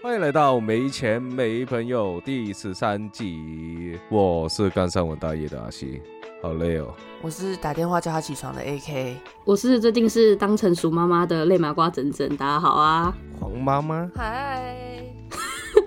[0.00, 6.00] 欢迎来到没钱没朋友第十三集，我是刚上完大夜的阿西，
[6.40, 6.94] 好累哦。
[7.20, 9.14] 我是打电话叫他起床的 AK，
[9.44, 13.12] 我是最近是当成熟妈妈的泪麻瓜整整，大家好啊！
[13.40, 15.02] 黄妈妈，嗨，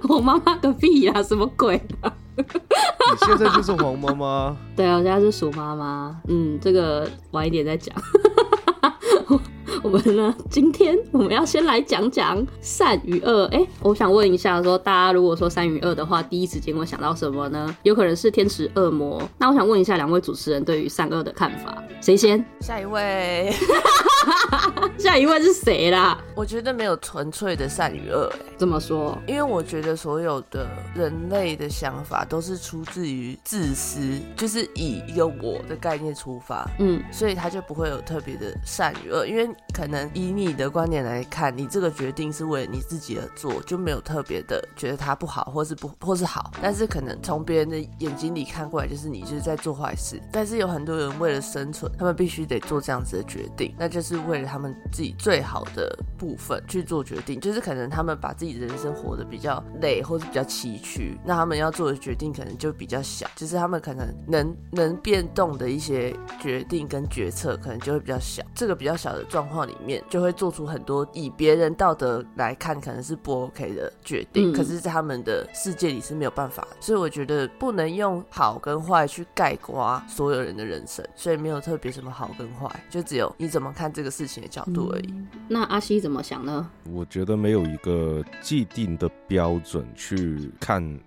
[0.09, 2.13] 我妈妈个屁呀、什么鬼啊？
[2.35, 7.95] 你现在就是黄妈妈， 对啊，我现在是鼠妈妈，嗯，这个晚一点再讲。
[9.83, 13.45] 我们呢，今天我们要先来讲讲善与恶。
[13.45, 17.75] 哎、我想问一下说大家如果说善与恶的话，第一时间会想到什么呢？
[17.83, 19.21] 有可能是天使、恶魔。
[19.39, 22.43] 那我想问一下两位主持人对于善恶的看法，谁先？
[22.59, 23.51] 下一位，
[24.99, 26.17] 下一位是谁啦？
[26.35, 50.21] 我觉得没有纯粹的善与恶，哎怎么说，因为我觉得所有的人类的想法都是出自于自私，就是以一个我的概念出发，嗯所以他就不会有特别的善与恶，因为可能以你的观点来看，你这个决定是为了你自己而做，就没有特别的觉得它不好，或是不或是好，但是可能从别人的眼睛里看过来，就是你就是在做坏事。
[50.31, 68.43] 但是有很多人为了生存，他们必须得做这样子的决定，那就是为了他们自己最好的部分去做决定，就是可能他们把自己人生活得比较累，或是比较崎岖，那他们要做的决定可能就比较小，就是他们可能能能变动的一些决定跟决策，可能就会比较小。
[68.53, 76.77] 这个比较小的状况里面，就会做出很多以别人道德来看可能是不 OK 的决定，嗯可是在他们的世界里是没有办法的。
[76.79, 85.13] 所以我觉得不能用好跟坏去概括所有人的人生，所以没有特别什么好跟坏，就只有你怎么看这个事情的角度而已。
[85.47, 86.69] 那阿西怎么想呢？
[86.91, 90.99] 我觉得没有一个既定的标准去看。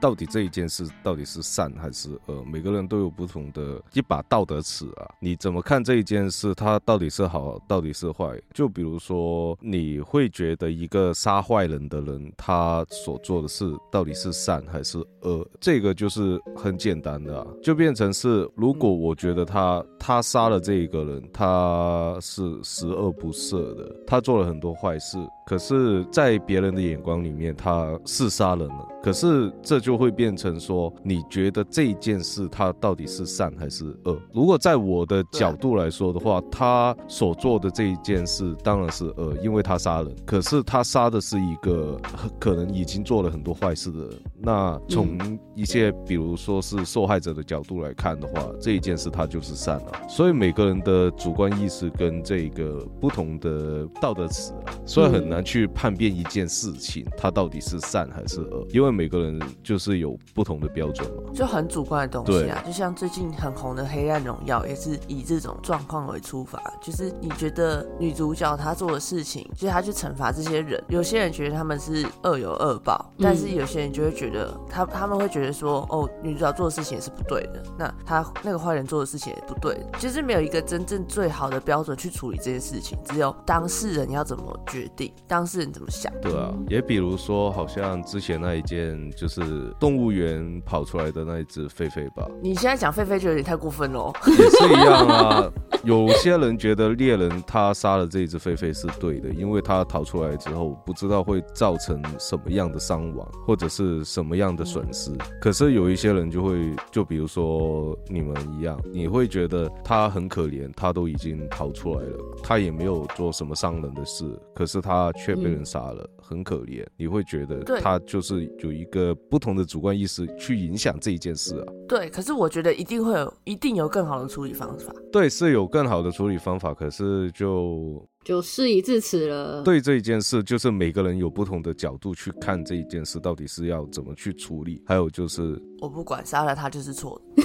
[0.00, 2.44] 到底这一件事到底是善还是恶？
[2.44, 5.08] 每个人都有不同的一把道德尺啊。
[5.20, 6.54] 你怎么看这一件事？
[6.54, 8.40] 它到底是好，到底是坏？
[8.52, 15.46] 就比如说，你会觉得一个杀坏人的人，他所做的事到底是善还是恶？
[15.60, 28.88] 这个就是很简单的、啊，就变成是，如果我觉得他他杀了这一个人，他是十恶不赦的，他做了很多坏事，可是，在别人的眼光里面，他是杀人了。
[29.02, 34.20] 可是这就会变成说，你觉得这件事他到底是善还是恶？
[34.32, 40.14] 如果在我的角度来说的话，他所做的这一件事当然是恶，因为他杀人。
[40.24, 42.00] 可是他杀的是一个
[42.38, 44.20] 可能已经做了很多坏事的人。
[44.40, 45.16] 那从
[45.54, 49.92] 一些比如说是受害者的角度来看的话，这一件事他就是善了。
[50.08, 61.32] 所以每个人的主观意识跟这个不同的道德词啊，所以很难去判别一件事情它到底是善还是恶，因为每个人就是有不同的标准嘛。
[61.34, 86.12] 就很主观的东西啊，就像最近很红的《黑暗荣耀》也是以这种状况为出发，就是你觉得女主角她做的事情，就是她去惩罚这些人，有些人觉得他们是恶有恶报，但是有些人就会觉得他他们会觉得说，哦，女主角做的事情也是不对的，那她那个坏人做的事情也不对其，就是没有一个真正最好的标准去处理这件事情，只有当事人要怎么决定，当事人怎么想。
[86.20, 89.31] 对啊，也比如说，好像之前那一件就是
[89.78, 94.12] 动物园跑出来的那一只狒狒吧，你现在讲狒狒就有点太过分了。
[94.26, 95.50] 也是一样啊。
[95.84, 105.10] 有些人觉得猎人他杀了这一只狒狒是对的，因为他逃出来之后不知道会造成什么样的伤亡或者是什么样的损失。
[105.40, 116.86] 可是有一些人就会，就比如说你们一样，你会觉得他很可怜，他都已经逃出来了，他也没有做什么伤人的事，可是他却被人杀了，很可怜。
[116.96, 121.64] 你会觉得他就是有一个不同的主观意识去影响这一件事啊。
[121.88, 124.92] 对，可是我觉得一定会有，一定有更好的处理方法。
[125.10, 129.62] 对，是有更好的处理方法，可是就就事已至此了。
[129.62, 134.82] 对这一件事，就是每个人有不同的角度去看这一件事，到底是要怎么去处理。
[134.86, 137.42] 还有就是，我不管，杀了他就是错的。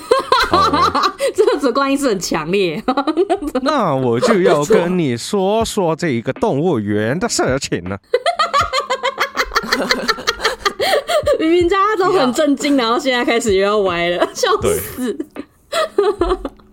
[0.49, 0.71] 好，
[1.35, 2.81] 这个主观意识很强烈。
[3.61, 7.99] 那我就要跟你说说这一个动物园的事情了。
[11.47, 15.17] 明明大家都很震惊，然后现在开始又要歪了，笑死！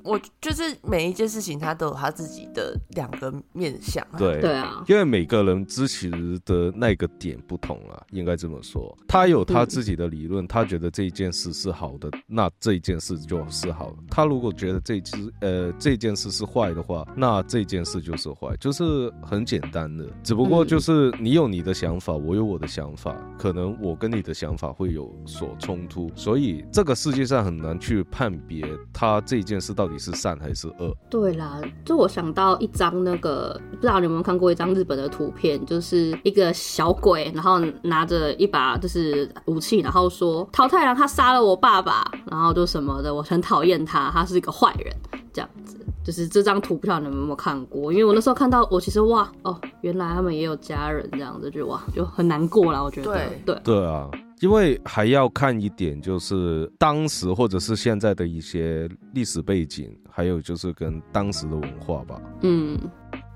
[0.05, 4.19] 我就是每一件事情，他都有他自己的两个面向、啊。
[4.19, 6.11] 对对啊，因为每个人支持
[6.45, 8.97] 的那个点不同啊，应该这么说。
[9.09, 13.97] 他有他自己的理论，他觉得这一件事是好的，那这一件事就是好的。
[14.11, 20.07] 他如果觉得这只呃这件事是坏的话，那这件事就是坏，就是很简单的。
[20.23, 30.95] 只不过就是你有你的想法，我有我的想法，可能我跟你的想法会有所冲突，所以这个世界上很难去判别他这件事到底底是善还是恶。
[31.09, 44.95] 对啦，就我想到一张那个，不知道你有没有看过一张日本的图片，就是一个小鬼，然后拿着一把就是武器，然后说桃太郎他杀了我爸爸，然后就什么的，我很讨厌他，他是一个坏人，
[45.33, 45.79] 这样子。
[46.05, 47.91] 就是这张图，不知道你们有没有看过？
[47.91, 52.85] 因为我那时候看到，我其实哇哦，原来他们也有家人这样子，就哇就很难过了。
[52.85, 54.11] 我觉得对对对啊，
[54.45, 62.21] 因为还要看一点，就是当时或者是现在的一些历史背景，还有就是跟当时的文化吧。
[62.43, 62.79] 嗯，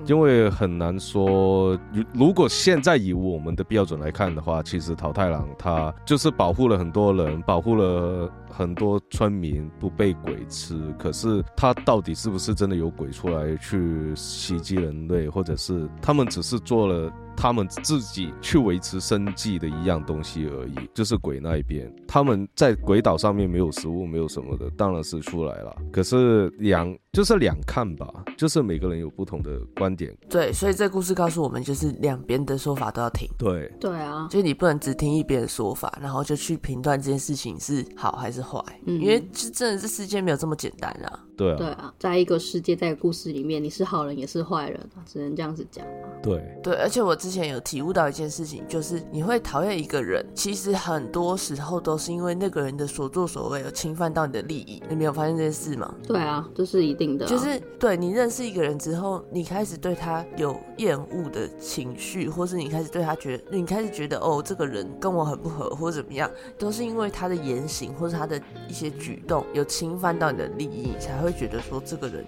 [0.04, 10.78] 因为很难说，如如果现在以我们的标准来看的话，其实桃太郎他就是保护了很多人，保护了很多村民不被鬼吃。
[10.98, 17.10] 可是他到底是不是真的有鬼出来去袭击人类，或者是他们只是做了？
[17.40, 25.76] 他们自己去维持生计的一样东西而已，就是鬼那一边，他们在鬼岛上面没有食物，没有什么的，当然是出来了。
[25.92, 28.06] 可是羊就是两看吧，
[28.36, 30.16] 就是每个人有不同的观点。
[30.30, 33.28] 对，所以这故事告诉我们，就是两边的说法都要听。
[33.36, 41.24] 对，对啊，就是你不能只听一边的说法，然后就去评断这件事情是好还是坏，嗯因为这真的这世界没有这么简单啊。
[41.36, 46.06] 对啊，对啊，在一个世界，在一个故事里面，你是好人也是坏人啊，只能这样子讲啊。
[46.22, 54.82] 对，对，而且我之前有体悟到一件事情，就是你会讨厌一个人，其实很多时候都是因为那个人的所作所为有侵犯到你的利益。
[54.88, 55.94] 你没有发现这件事吗？
[56.08, 72.24] 对啊，这是一定就是对你认识一个人之后，你开始对他有厌恶的情绪，或是你开始对他觉得，你开始觉得哦，这个人跟我很不合，或怎么样，都是因为他的言行或者他的一些举动有侵犯到你的利益，才会觉得说这个人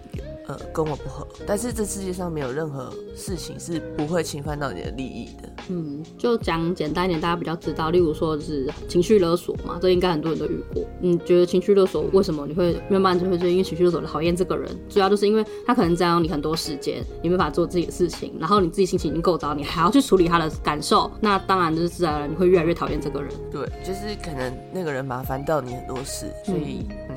[0.51, 1.27] 呃跟我不合。
[1.47, 5.49] 但是这世界上没有任何事情是不会侵犯到你的利益的。
[5.69, 7.91] 嗯，就讲简单一点，大家比较知道。
[7.91, 10.83] 例如说是情绪勒索嘛，这应该很多人都遇过。
[11.01, 14.69] 你觉得情绪勒索为什么你会慢慢就会就因为情绪勒索讨厌这个人？
[14.89, 23.31] 主要就是因为他可能占用你很多时间，你没法做自己的事情，然后你自己心情已经够糟，你还要去处理他的感受，那当然就是自然而然你会越来越讨厌这个人。
[23.51, 27.17] 对，就是可能那个人麻烦到你很多事，所以、嗯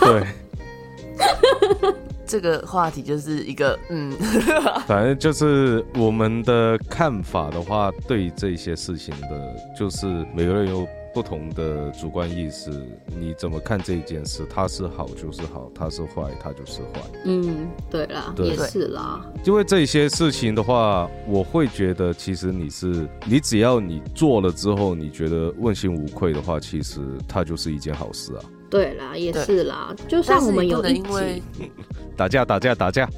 [0.00, 0.26] 对，
[2.26, 4.12] 这个话题就是一个嗯，
[4.86, 12.70] 反正就是我们的看法的话，对这些事情的，就是每个人有不同的主观意识。
[13.06, 14.46] 你怎么看这一件事？
[14.50, 17.00] 它是好就是好，它是坏它就是坏。
[17.24, 19.24] 嗯，对啦，对也是啦。
[19.44, 28.42] 因为这些事情的话，我会觉得，其实你是你只要你做了之后，你觉得问心无愧的话，其实它就是一件好事啊。
[28.76, 31.72] 对啦，也是啦，就但像我们有一能因为 集，
[32.16, 33.08] 打架打架打架，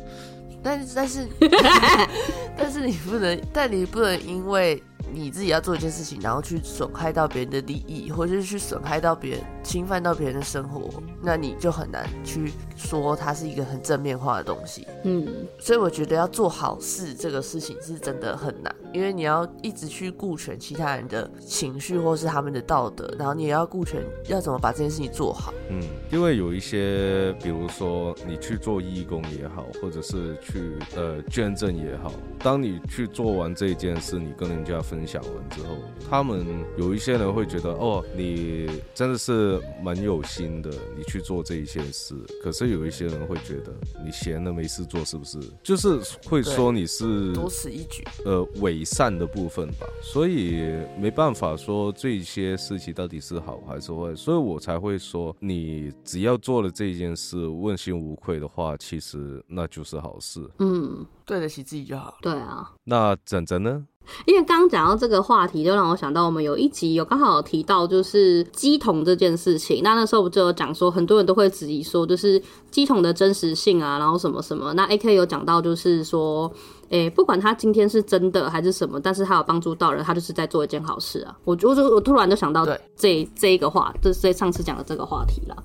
[0.63, 1.27] 但是但是
[2.57, 4.83] 但是你不能，但你不能因为
[5.13, 14.87] 你自己要做一件事情，然后去损害到别人的利益，或者是去损害到别人、侵犯到别人的生活，那你就很难去说它是一个很正面化的东西。
[15.03, 15.27] 嗯，
[15.59, 25.53] 所以我觉得要做好事这个事情是真的很难，因为你要一直去顾全其他人的情绪或是他们的道德，然后你也要顾全要怎么把这件事情做好。
[25.71, 35.76] 嗯，因为有一些，比如说你去做义工也好，或者是去呃捐赠也好，当你去做完这件事，你跟人家分享完之后，
[36.09, 42.14] 他们有一些人会觉得，哦，你真的是蛮有心的，你去做这一件事。
[42.43, 43.73] 可是有一些人会觉得，
[44.05, 45.39] 你闲的没事做，是不是？
[45.63, 48.05] 就是会说你是多此一举。
[48.25, 50.63] 呃伪善的部分吧，所以
[50.99, 60.49] 没办法说这些事情到底是好还是坏，所以我才会说，你只要做了这件事，问心无愧的话，其实那就是好事。
[60.59, 62.17] 嗯，对得起自己就好。
[62.21, 62.73] 对啊。
[62.85, 63.87] 那整整呢？
[64.27, 69.83] 因为刚刚讲到这个话题，就让我想到我们有一集有刚好有提到就是鸡桶这件事情。
[69.83, 74.73] 那那时候我就有讲说，很多人都会质疑说，就是鸡桶的真实性啊，然后什么什么。
[74.75, 76.50] 那 A K 有讲到就是说，
[76.91, 81.37] 诶、不管他今天是真的还是什么，但是他有帮助到人，他就是在做一件好事啊。
[81.45, 85.57] 我就我就我突然就想到对这这一个话，就是这上次讲的这个话题了。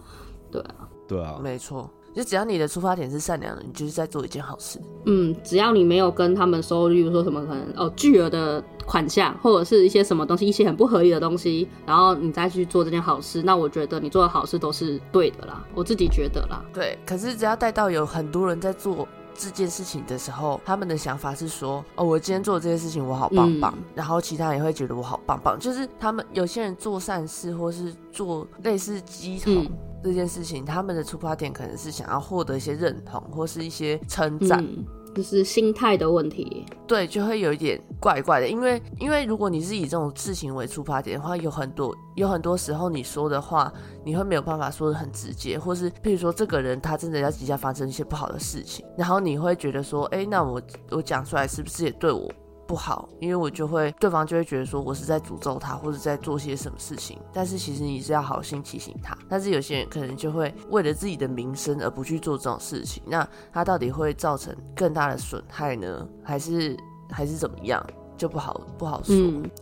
[0.52, 0.76] 对啊，
[1.08, 4.80] 对啊，没错，就只要你的出发点是善良的，你就是在做一件好事。
[5.06, 16.64] 嗯，只要你没有跟他们收，例如说什么可能哦巨额的款项，或者是一些什么东西，一些很不合理的东西，然后你再去做这件好事，那我觉得你做的好事都是对的啦，我自己觉得啦。
[16.74, 25.60] 对，可是只要带到有很多人在做这件事情的时候，他们的想法是说，哦，我今天做这件事情我好棒棒，嗯然后其他人也会觉得我好棒棒。
[25.60, 29.72] 就是他们有些人做善事或是做类似鸡桶嗯
[30.04, 34.60] 这件事情，他们的出发点可能是想要获得一些认同或是一些称赞。
[34.64, 36.66] 嗯，就是心态的问题。
[36.88, 43.72] 对，就会有一点怪怪的，因为因为如果你是以这种事情为出发点的话，有很多有很多时候你说的话，
[44.04, 52.30] 你会没有办法说的很直接，或是譬如说这个人他真的要即将发生一些不好的事情，然后你会觉得说，哎，那我我讲出来是不是也对我？
[52.66, 57.20] 不好，因为我就会，对方就会觉得说我是在诅咒他，或者在做些什么事情。
[57.32, 59.18] 但是其实你是要好心提醒他。
[59.28, 63.04] 但是有些人可能就会为了自己的名声而不去做这种事情。
[63.06, 66.78] 那他到底会造成更大的损害呢，还是
[67.10, 67.86] 还是怎么样？
[68.24, 69.14] 就不好不好说。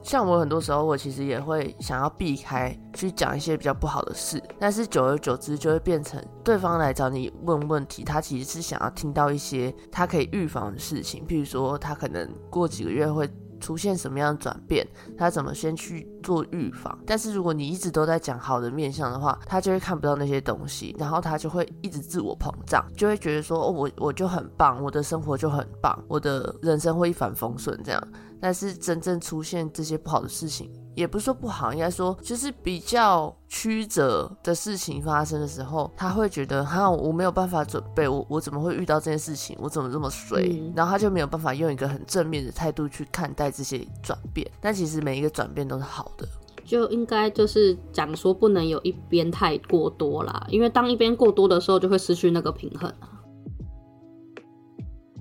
[0.03, 13.27] 像我很多时候，我其实也会想要避开去讲一些比较不好的事，但是久而久之就会变成对方来找你问问题，他其实是想要听到一些他可以预防的事情，譬如说他可能过几个月会。
[13.61, 14.83] 出现什么样的转变，
[15.15, 16.97] 他怎么先去做预防？
[17.05, 28.07] 但是如果你一直都在讲好的面相的话，他就会看不到那些东西，然后他就会一直自我膨胀，就会觉得说，哦，我我就很棒，我的生活就很棒，我的人生会一帆风顺这样。
[28.41, 30.69] 但是真正出现这些不好的事情。
[30.93, 39.57] 也不是说不好，应该说就是比较曲折的事情发生的时候，他会觉得哈，我没有办法准备，我我怎么会遇到这件事情？
[39.61, 40.61] 我怎么这么衰？
[40.75, 44.45] 然后他就没有办法用一个很正面的态度去看待这些转变。
[44.59, 46.27] 但其实每一个转变都是好的，
[46.65, 53.07] 就应该就是讲说不能有一边太过多啦，因为当一边过多的时候，就会失去那个平衡啊。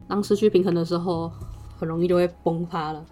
[0.09, 1.31] 当失去平衡的时候，
[1.80, 3.06] 很容易就会崩塌了。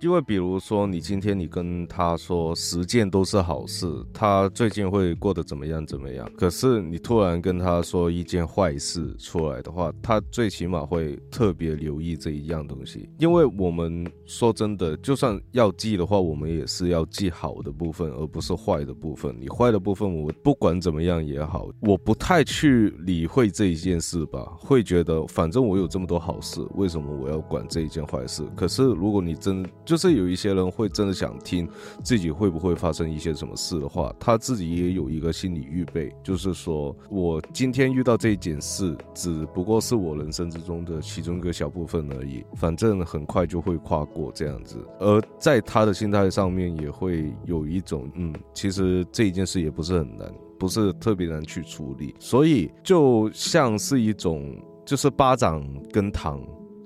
[0.00, 6.26] 因为比如说，你今天你跟他说十件都是好事，他最近会过得怎么样怎么样？
[6.38, 13.10] 可是你突然跟他说一件坏事出来的话，他最起码会特别留意这一样东西。
[13.18, 19.36] 因为我们说真的，就算要记的话，我们也是要记好的部分，而不是坏的部分。
[19.38, 28.42] 你坏的部分，我不管怎么样也好，我不太去理会这一件事吧，会觉得反正我有这么多好事，为什么我要管这一件坏事？
[28.56, 31.68] 可是如果你真就是有一些人会真的想听
[32.04, 44.78] 自己会不会发生一些什么事的话，他自己也有一个心理预备，就是说我今天遇到这件事，只不过是我人生之中的其中一个小部分而已，反正很快就会跨过这样子。
[45.00, 54.56] 而在他的心态上面，也会有一种嗯，其实这一件事也不是很难，不是特别难去处理，所以就像是一种
[54.86, 56.40] 就是巴掌跟糖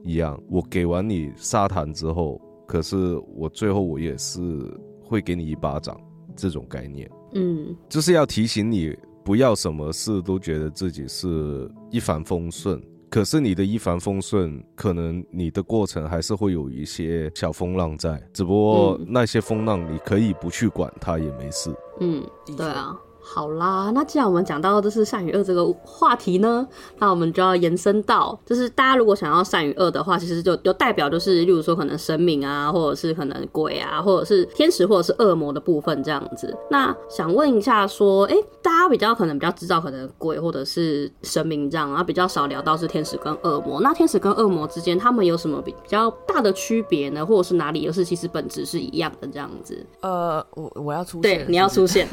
[0.04, 2.40] 一样，我给完你砂糖之后。
[2.66, 2.96] 可是
[3.34, 4.40] 我最后我也是
[5.02, 5.98] 会给你一巴掌，
[6.34, 12.82] 这种概念，嗯，就是要提醒你不要什么事都觉得自己是一帆风顺。
[13.10, 21.72] 可是你的一帆风顺，可能你的过程还是会有一些小风浪在，只不过那些风浪你可以不去管它也没事。
[22.00, 22.24] 嗯，
[22.56, 22.92] 对啊。
[23.26, 26.66] 好啦，那既然我们讲到就是善与恶这个话题呢，
[26.98, 36.54] 那我们就要延伸到，就是大家如果想要善与恶的话，其实就就代表就是，例如说可能神明啊，或者是可能鬼啊，或者是天使或者是恶魔的部分这样子。
[36.70, 43.80] 那想问一下，说，哎，大家比较可能比较知道可能鬼或者是神明这样，然后比较少聊到是天使跟恶魔。
[43.80, 47.24] 那天使跟恶魔之间，他们有什么比较大的区别呢？
[47.24, 49.84] 或者是哪里又是其实本质是一样的这样子？
[50.02, 52.06] 呃，我我要出现，对，你要出现。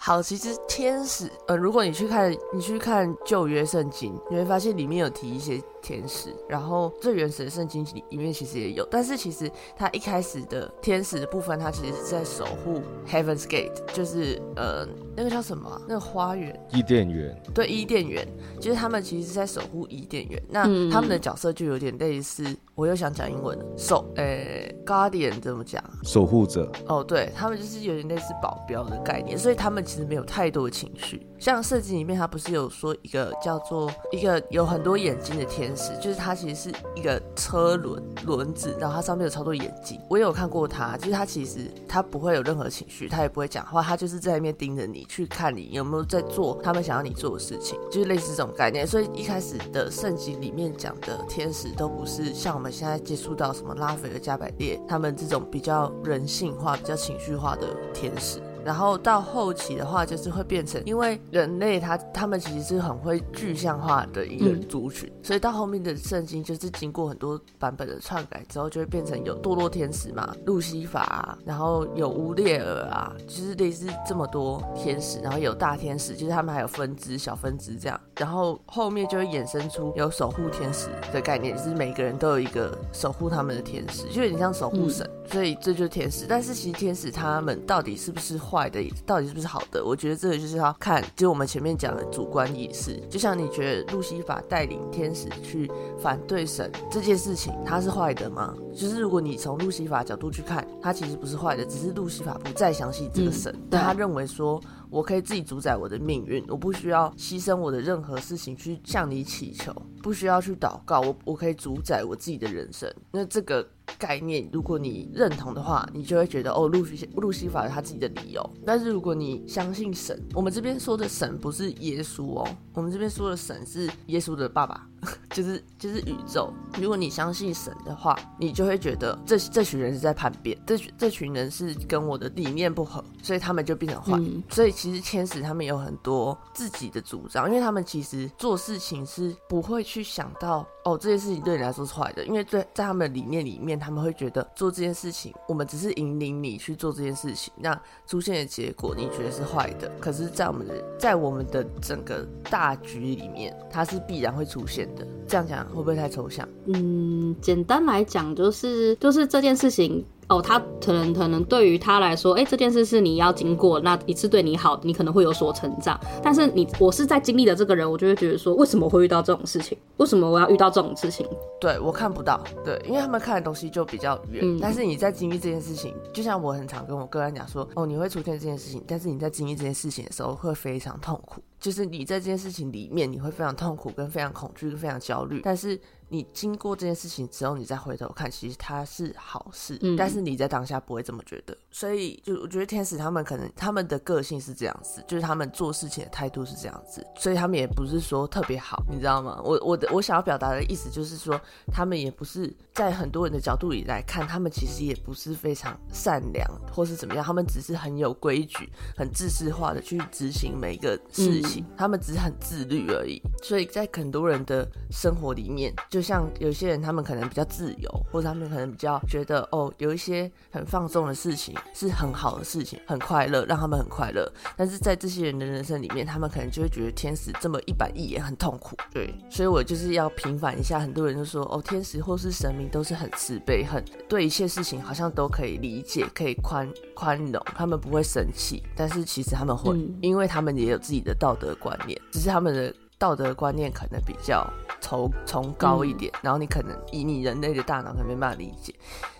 [0.00, 5.60] 好，其实天使，呃，如果你去看，你去看旧约圣经，你会发现里面有提一些。
[5.80, 14.86] 天使，然后最原始的圣经里面其实也有，但是其实它一开始的天使的部分，它其实是在守护 Heaven's Gate，就是呃
[15.18, 15.82] 那个叫什么？
[15.88, 16.56] 那个花园？
[16.72, 17.36] 伊甸园？
[17.52, 18.24] 对，伊甸园，
[18.60, 20.40] 就是他们其实是在守护伊甸园。
[20.48, 22.46] 那他们的角色就有点类似，
[22.76, 25.82] 我又想讲英文了，守，呃，Guardian 怎么讲？
[26.04, 26.70] 守护者。
[26.86, 31.26] 哦，对他们就是有点类似保镖的概念，所以他们其实没有太多的情绪。
[31.40, 40.00] 像设计里面，他不是有说一个叫做一个有很多眼睛的天使，就是它其实是一个车轮轮子，然后它上面有超多眼睛。
[40.08, 48.86] 我也有看过它，就是它其实它不会有任何情绪，它也不会讲话，它就是在那边盯着你，去看你有没有在做他们想要你做的事情，就是类似这种概念。
[48.86, 58.40] 所以一开始的圣经里面讲的天使都不是像我们现在接触到什么拉斐尔加百列他们这种比较人性化、比较情绪化的天使。
[58.64, 86.24] 然后到后期的话，就是会变成，因为人类他他们其实是很会具象化的一个族群，所以到后面的圣经就是经过很多版本的篡改之后，就会变成有堕落天使嘛，路西法，啊，然后有乌列尔啊，就是类似这么多天使，然后有大天使，就是他们还有分支、小分支这样，然后后面就会衍生出有守护天使的概念，就是每个人都有一个守护他们的天使，就有点像守护神，所以这就是天使。
[86.28, 88.38] 但是其实天使他们到底是不是？
[88.38, 89.84] 坏的，到底是不是好的？
[89.84, 92.96] 我觉得这个就是要看，就我们前面讲的主观意识。
[93.10, 98.54] 就像你觉得路西法带领天使去反对神这件事情，他是坏的吗？
[98.72, 104.60] 就是如果你从路西法角度去看，他其实不是坏的，只是路西法不再相信这个神，但他认为说。
[104.90, 109.70] 我可以自己主宰我的命运，我不需要牺牲我的任何事情去向你祈求，
[110.02, 112.90] 不需要去祷告，我我可以主宰我自己的人生。
[113.10, 113.68] 那这个
[113.98, 118.50] 概念，如果你认同的话，你就会觉得哦，路西路西法有他自己的理由。
[118.64, 124.88] 但是如果你相信神，我们这边说的神不是耶稣哦，我们这边说的神是耶稣的爸爸，
[125.30, 126.52] 就是就是宇宙。
[126.80, 134.16] 如果你相信神的话，你就会觉得这这群人是在叛变，这这群人是跟我的理念不合，所以他们就变成坏。
[134.18, 154.87] 嗯所以其实天使他们有很多自己的主张，因为他们其实做事情是不会去想到哦这件事情对你来说是坏的，因为在在他们的理念里面，他们会觉得做这件事情，我们只是引领你去做这件事情，那出现的结果你觉得是坏的，可是，在我们的在我们的整个大局里面，它是必然会出现
[155.26, 156.48] 这样讲会不会太抽象？
[156.66, 165.98] 嗯，简单来讲就是就是这件事情哦，他可能可能对于他来说，哎、这件事是你要经过，那一次对你好，你可能会有所成长。
[166.22, 169.76] 但是你我是在经历的这个人，我就会觉得说，为什么会遇到这种事情？
[169.96, 171.26] 为什么我要遇到这种事情？
[171.60, 174.44] 对我看不到，对，因为他们看的东西就比较远。
[174.44, 185.40] 嗯但是你在经历这件事情，就像我很常跟我个人讲说，哦，你会出现这件事情，但是你在经历这件事情的时候会非常痛苦，就是你在这件事情里面你会非常痛苦，跟非常恐惧，跟非常焦虑。
[185.42, 191.56] 但是你经过这件事情之后，你再回头看，其实它是好事，嗯但是你在当下不会这么觉得。
[191.70, 199.40] 所以就我觉得天使他们可能他们的个性是这样子，就是他们做事情的态度是这样子，所以他们也不是说特别好，你知道吗？
[199.44, 201.38] 我我的我想要表达的意思就是说，
[201.72, 213.20] 他们也不是在很多人的角度里来看，他们其实也不是非常善良或是怎么样，他们只是很有规矩、很自私化的去执行每一个事情，他们只是很自律而已。
[213.42, 224.30] 所以在很多人的生活里面，就像有些人他们可能比较自由，或者他们可能比较觉得哦，有一些很放纵的事情是很好的事情，很快乐，让他们很快乐。
[224.56, 228.76] 但是在这些人的人生里面，他们可能就会觉得天使这么一板一眼很痛苦。
[228.92, 238.62] 对，所以我就是要平反一下，很多人就说哦，天使或是神明都是很慈悲，很对一切事情好像都可以理解，可以宽宽容，他们不会生气。
[238.76, 244.44] 但是其实他们会，嗯因为他们也有自己的道德观念，只是他们的道德观念可能比较
[244.80, 248.74] 崇崇高一点，然后你可能以你人类的大脑可能没办法理解。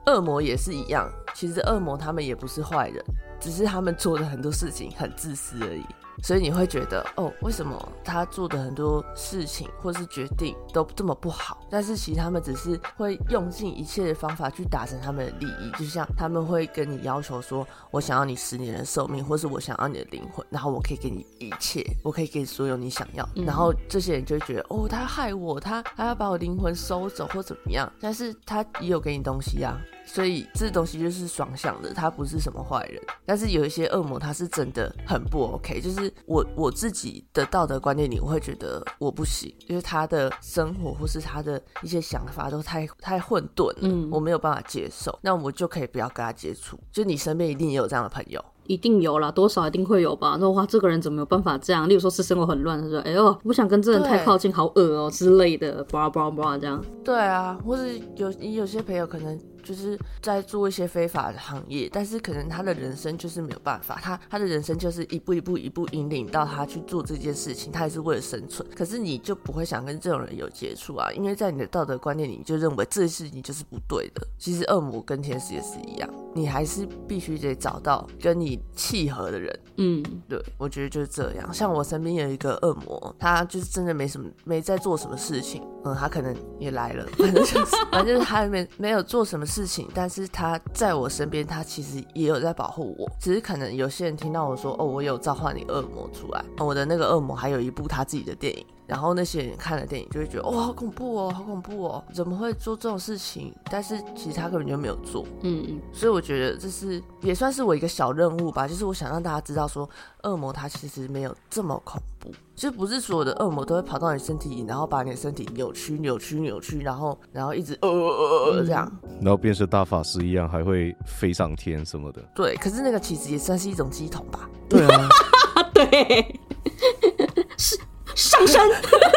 [0.07, 3.05] 恶魔也是一样，其实恶魔他们也不是坏人，
[3.40, 5.85] 只是他们做的很多事情很自私而已。
[6.20, 11.64] 所以你会觉得，哦，为什么他做的很多事情或是决定都这么不好？
[11.70, 23.24] 但是其实他们只是会用尽一切的方法去达成他们的利益，就像他们会跟你要求说，我想要你十年的寿命，或是我想要你的灵魂，然后我可以给你一切，我可以给你所有你想要。
[23.37, 27.88] 嗯然后这些人就会觉得，哦，他害我，他他要把我灵魂收走或怎么样？
[28.01, 29.79] 但是他也有给你东西啊。
[30.09, 33.01] 所以这东西就是双向的，他不是什么坏人。
[33.27, 35.81] 但是有一些恶魔，他是真的很不 OK。
[35.81, 45.16] 就是我我自己的道德观念里，我会觉得我不行，就是他的生活或是他的一些想法都太太混沌了，嗯我没有办法接受。
[45.23, 46.79] 那我就可以不要跟他接触。
[46.90, 50.38] 就你身边一定也有这样的朋友，一定有啦，多少一定会有吧。
[50.38, 51.88] 说哇，这个人怎么有办法这样？
[51.88, 56.83] 例如说是生活很乱，他说哎呦，不想跟这人太靠近，好恶哦、之类的，叭叭叭这样。
[57.05, 59.38] 对啊，或是有你有些朋友可能
[59.69, 68.67] 就是在做一些非法的行业，但是可能他的人生就是没有办法，他他的人生就是一步一步一步引领到他去做这件事情，他也是为了生存。
[68.75, 74.27] 可是你就不会想跟这种人有接触啊，因为在你的道德观念里，你就认为这件事情就是不对的。
[74.39, 79.61] 其实恶魔跟天使也是一样，你还是必须得找到跟你契合的人。
[79.77, 81.53] 嗯，对，我觉得就是这样。
[81.53, 85.63] 像我身边有一个恶魔，他就是真的没什么，没在做什么事情。
[85.85, 93.11] 嗯，他可能也来了，反正就是，反正就是他没没有做什么事事情，但是他在我身边，他其实也有在保护我。
[93.18, 98.64] 只是可能有些人听到我说，哦，我有召唤你恶魔出来，我的那个恶魔还有一部他自己的电影。
[98.88, 103.55] 然后那些人看了电影就会觉得，哦，好恐怖哦，好恐怖哦，怎么会做这种事情？
[103.70, 105.27] 但是其实他根本就没有做。
[105.42, 109.88] 嗯嗯，所以我觉得这是也算是我一个小任务吧，就是我想让大家知道说，
[110.22, 118.90] 恶魔它其实没有这么恐怖，就不是所有的恶魔都会跑到你身体里，然后把你的身体扭曲、扭曲、扭曲，然后然后一直呃呃呃呃这样。
[119.20, 122.22] 然后变成大法师一样，还会飞上天什么的。
[122.35, 124.48] 对，可是那个其实也算是一种鸡桶吧。
[124.66, 125.09] 对啊，
[125.57, 126.40] 啊 对，
[127.59, 127.79] 是
[128.19, 128.61] 上升，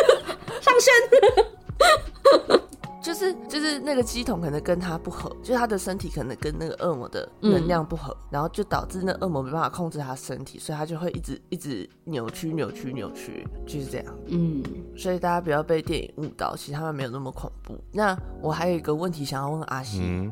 [0.62, 2.62] 上升。
[3.02, 14.06] 就是就是那个鸡桶可能跟他不合，就是他的身体可能跟那个恶魔的能量不合，然后就导致那恶魔没办法控制他身体，所以他就会一直一直扭曲扭曲扭曲，就是这样。
[14.28, 14.64] 嗯，
[14.96, 17.76] 所以大家不要被电影误导，其实他们没有那么恐怖。
[17.92, 20.32] 那我还有一个问题想要问阿西，嗯，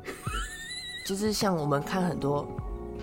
[1.07, 2.47] 就是像我们看很多，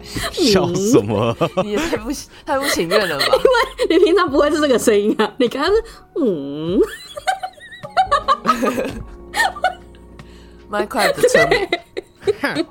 [0.33, 1.37] 笑什么？
[1.65, 2.11] 你也太不
[2.45, 3.25] 太不情愿了吧？
[3.91, 5.33] 因为你平常不会是这个声音啊？
[5.39, 5.83] 你刚刚是
[6.17, 6.81] 嗯
[10.71, 12.67] ，Minecraft 的村民，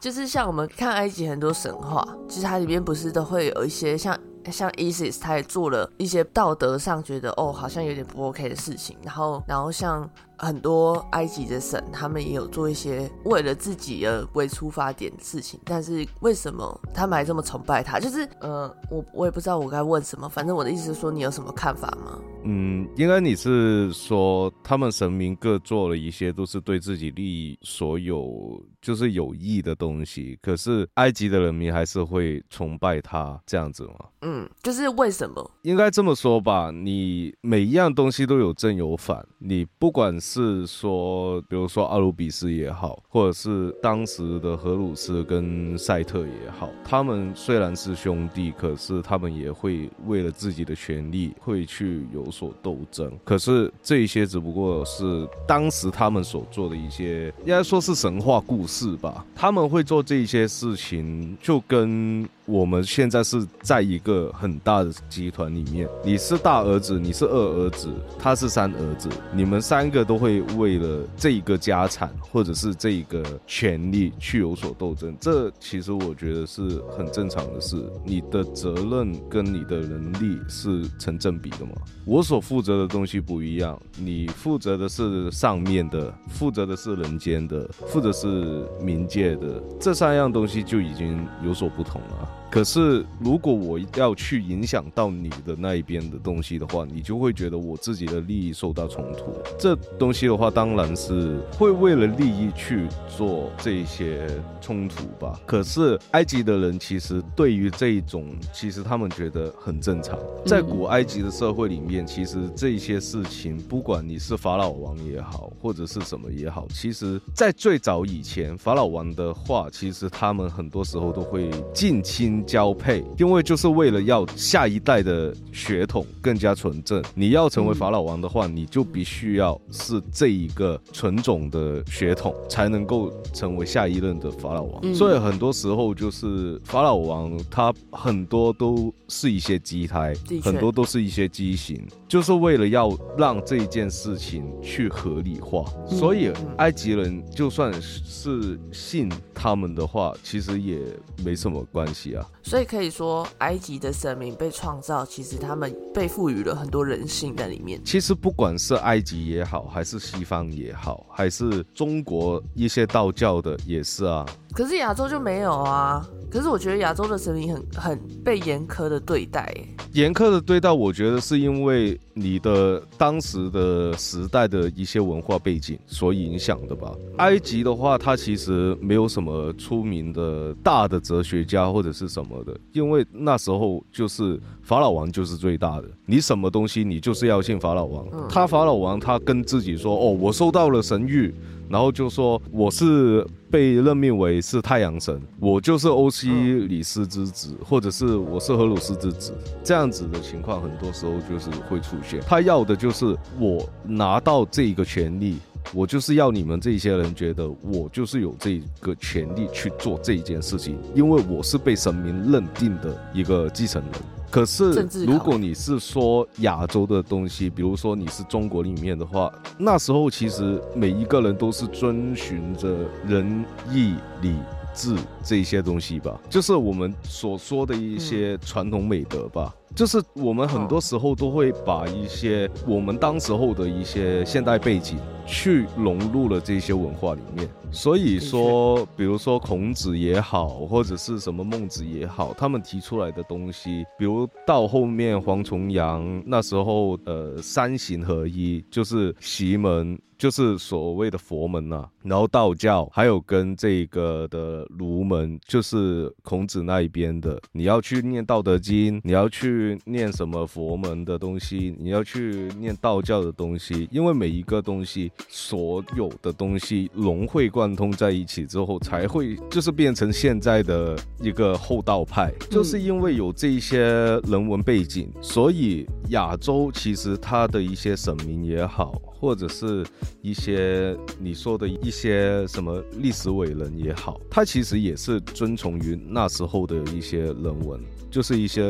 [0.00, 4.18] 就是像我们看埃及很多神话，其实它里面不是都会有一些像
[4.50, 17.98] 像 Isis，他也做了一些道德上觉得哦好像有点不 OK 的事情，然后然后像很多埃及的神，他们也有做一些为了自己而为出发点的事情，但是为什么他们还这么崇拜他？
[17.98, 22.18] 就是呃，我我也不知道我该问什么，反正我的意思是说，你有什么看法吗？
[22.44, 33.94] 嗯，应该你是说他们神明各做了一些都是对自己利益所有就是有益的东西，可是埃及的人民还是会崇拜他这样子吗？
[34.22, 35.50] 嗯，就是为什么？
[35.62, 53.16] 应该这么说吧，你每一样东西都有正有反，你不管是说，比如说阿鲁比斯也好，或者是当时的荷鲁斯跟赛特也好，他们虽然是兄弟，可是他们也会为了自己的权利会去有所斗争。
[53.24, 59.24] 可是这一些只不过是当时他们所做的一些，应该说是神话故事吧。
[59.34, 75.14] 他们会做这些事情，就跟我们现在是在一个很大的集团里面，你是大儿子，你是二儿子，他是三儿子，你们三个都会为了这一个家产或者是这一个权利去有所斗争。
[75.20, 81.72] 这其实我觉得是很正常的事，你的责任跟你的能力是成正比的嘛。
[82.06, 92.37] 我所负责的东西不一样，你负责的是上面的，负责的是人间的，负责是冥界的，这三样东西就已经有所不同了。
[92.50, 99.32] 可是，如果我要去影响到你的那一边的东西的话，你就会觉得我自己的利益受到冲突。
[99.58, 104.26] 这东西的话，当然是会为了利益去做这些
[104.62, 105.38] 冲突吧。
[105.46, 110.18] 可是，埃及的人其实对于这一种，其实他们觉得很正常。
[110.46, 122.37] 在古埃及的社会里面，其实这些事情，不管你是法老王也好，或者是什么也好，其实在最早以前，法老王的话，其实他们很多时候都会近亲。
[122.44, 127.02] 交配，因为就是为了要下一代的血统更加纯正。
[127.14, 134.80] 你要成为法老王的话，你就必须要是这一个纯种的血统，才能够成为下一任的法老王。
[134.82, 145.64] 嗯所以很多时候就是法老王，他很多都是一些畸胎很多都是一些畸形，就是为了要让这件事情去合理化。
[145.90, 150.80] 嗯所以埃及人就算是信他们的话，其实也
[151.24, 152.26] 没什么关系啊。
[152.48, 157.78] 所以可以说，埃及的神明被创造，其实他们被赋予了很多人性在里面。
[157.84, 164.24] 其实不管是埃及也好，还是西方也好，还是中国一些道教的也是啊。
[164.54, 166.02] 可是亚洲就没有啊。
[166.30, 169.54] 可是我觉得亚洲的神明很很被严苛的对待，
[169.92, 176.92] 严苛的对待，我觉得是因为你的当时的时代的一些文化背景所影响的吧。
[177.18, 188.06] 埃及的话，它其实没有什么出名的大的哲学家或者是什么的，因为那时候就是法老王就是最大的，你什么东西你就是要信法老王。
[188.28, 191.32] 他法老王他跟自己说，哦，我收到了神谕。
[191.70, 199.34] 然后就说我是被任命为是太阳神，我就是欧西里斯之子，或者是我是荷鲁斯之子，
[199.64, 202.20] 这样子的情况很多时候就是会出现。
[202.26, 205.38] 他要的就是我拿到这个权利，
[205.74, 213.92] 我就是要你们这些人觉得我就是有这个权利去做这一件事情，因为我是被神明认定的一个继承人。
[214.30, 222.76] 可是如果你是说亚洲的东西，比如说你是中国里面的话，那时候其实每一个人都是遵循着
[223.06, 224.34] 仁义礼
[224.74, 229.54] 智这些东西吧，就是我们所说的一些传统美德吧。
[229.74, 249.98] 就是我们很多时候都会把一些我们当时候的一些现代背景去融入了这些文化里面，所以说，比如说孔子也好，或者是什么孟子也好，他们提出来的东西，比如到后面黄重阳那时候，呃，三行合一，就是习门。
[250.18, 273.80] 就是所谓的佛门呐、然后道教还有跟这个的儒门，就是孔子那一边的，你要去念《道德经》，你要去去念什么佛门的东西，你要去念道教的东西，因为每一个东西，所有的东西融会贯通在一起之后，才会就是变成现在的一个后道派，就是因为有这一些
[274.28, 279.02] 人文背景，所以亚洲其实它的一些神明也好。
[279.20, 279.84] 或者是
[280.22, 288.62] 一些你说的一些什么历史伟人也好，他其实也是遵从于那时候的一些人文，就是一些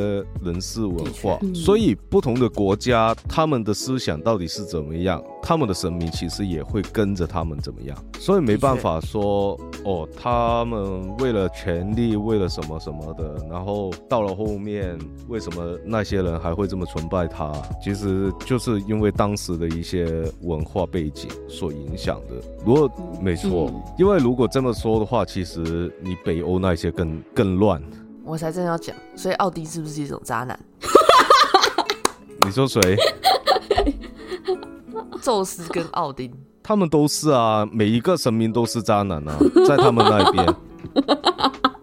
[0.42, 1.38] 人事文化。
[1.54, 7.96] 所以不同的国家，他们的思想到底是怎么样，他们的神明其实也会跟着他们怎么样。
[8.18, 14.98] 所以没办法说哦，他们为了权力，为了什么什么的，然后到了后面，
[15.28, 17.52] 为什么那些人还会这么崇拜他？
[17.82, 20.08] 其实就是因为当时的一些。
[20.42, 27.82] 文化背景所影响的，如果没错，因为如果这么说的话，其实你北欧那些更更乱。
[28.28, 30.58] 我才正要讲，所以奥丁是不是一种渣男？
[32.44, 32.94] 你说谁？
[35.22, 36.30] 宙斯跟奥丁，
[36.62, 39.34] 他们都是啊，每一个神明都是渣男啊，
[39.66, 40.54] 在他们那边。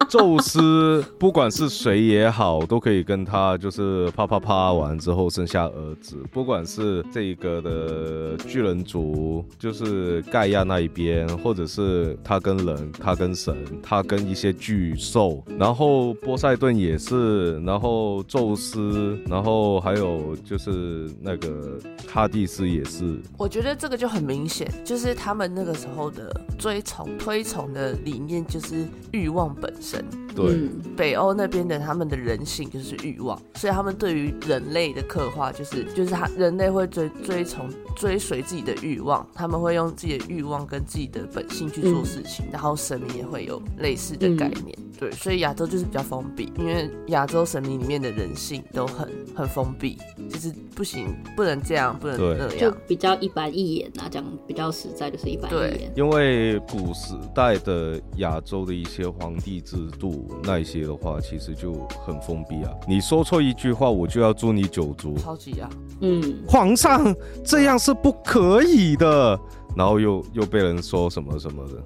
[0.08, 6.16] 宙斯不管是谁也好，都可以跟他就是啪啪啪完之后生下儿子。
[6.32, 15.42] 不管是这个的巨人族，就是盖亚那一边，或者是他跟人，他跟神，他跟一些巨兽。
[15.58, 23.20] 然后波塞顿也是，然后宙斯，然后还有就是那个哈蒂斯也是。
[23.36, 29.95] 我觉得这个就很明显，就是他们那个时候的追崇、推崇的理念就是欲望本身。
[30.34, 30.54] 对，
[30.96, 44.76] 北欧那边的他们的人性就是欲望，所以他们对于人类的刻画就是就是他人类会追追从追随自己的欲望，他们会用自己的欲望跟自己的本性去做事情，然后神明也会有类似的概念。
[44.98, 49.98] 对，所以亚洲就是比较封闭，因为亚洲神明里面的人性都很很封闭，
[50.30, 55.92] 就是不行，不能这样，不能那样，就比较一板一眼啊，讲比较实在就是一板一眼。
[55.96, 61.72] 因为古时代的亚洲的一些皇帝制度那一些的话，其实就
[62.04, 62.72] 很封闭啊。
[62.88, 65.68] 你说错一句话，我就要诛你九族，超级啊！
[66.00, 69.38] 嗯，皇上这样是不可以的，
[69.76, 71.82] 然后又又被人说什么什么的。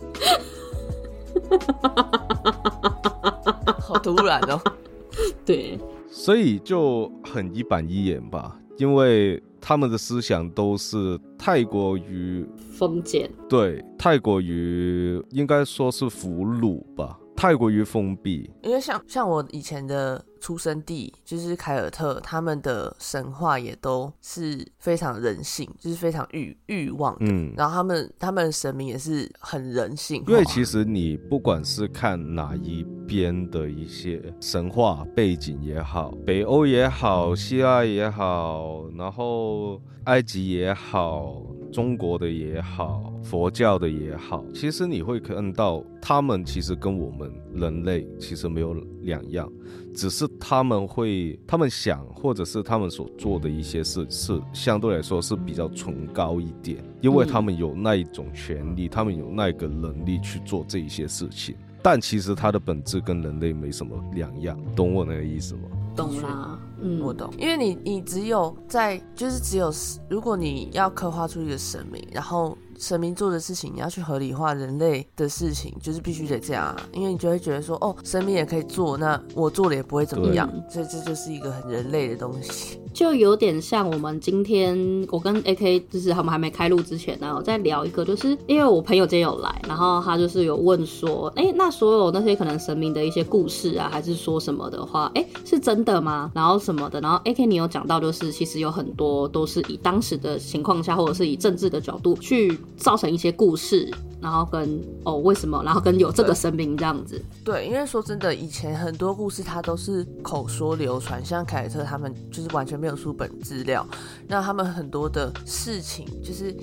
[3.81, 4.61] 好突然哦，
[5.45, 5.79] 对，
[6.11, 17.19] 所以就很一板一眼吧，因为他们的思想都是太过于封建，对，太过于应该说是俘虏吧。
[17.40, 27.26] 太过于封闭，因为像像我以前的出生地就是凯尔特，他们的神话也都是非常人性，就是非常欲欲望的。
[27.29, 30.24] 嗯，然后他们他们的神明也是很人性。
[30.26, 41.42] 因为其实你不管是看哪一边的一些神话背景也好，北欧也好，希腊也好，然后埃及也好。
[41.72, 49.51] 中国的也好，佛教的也好，其实你会看到，他们其实跟我们人类其实没有两样，
[49.95, 65.63] 只是他们会，他们想，或者是他们所做的一些事，是相对来说是比较崇高一点，因为他们有那一种权利，他们有那个能力去做这一些事情，但其实它的本质跟人类没什么两样，懂我那个意思吗？
[65.97, 66.59] 懂啦。
[66.81, 69.71] 嗯，我懂，因为你你只有在就是只有
[70.09, 72.57] 如果你要刻画出一个神明，然后。
[72.81, 96.31] 神明做的事情，你要去合理化人类的事情，就是必须得这样啊，因为你就会觉得说，哦，神明也可以做，那我做了也不会怎么样，这这就是一个很人类的东西，就有点像我们今天我跟 AK 就是他们还没开录之前呢，我在聊一个，就是因为我朋友今天有来，然后他就是有问说，哎，那所有那些可能神明的一些故事啊，还是说什么的话，哎，是真的吗？
[96.35, 102.59] 然后什么的，然后 AK 你有讲到，就是其实有很多都是以当时的情况下，或者是以政治的角度去。
[102.81, 103.88] 造成一些故事，
[104.21, 107.23] 然后跟哦为什么，然后跟有这个神明这样子。
[107.45, 113.87] 对，因为说真的，以前很多故事它都是口说流传，像凯特他们就是完全没有书本资料，
[114.27, 116.57] 那他们很多的事情就是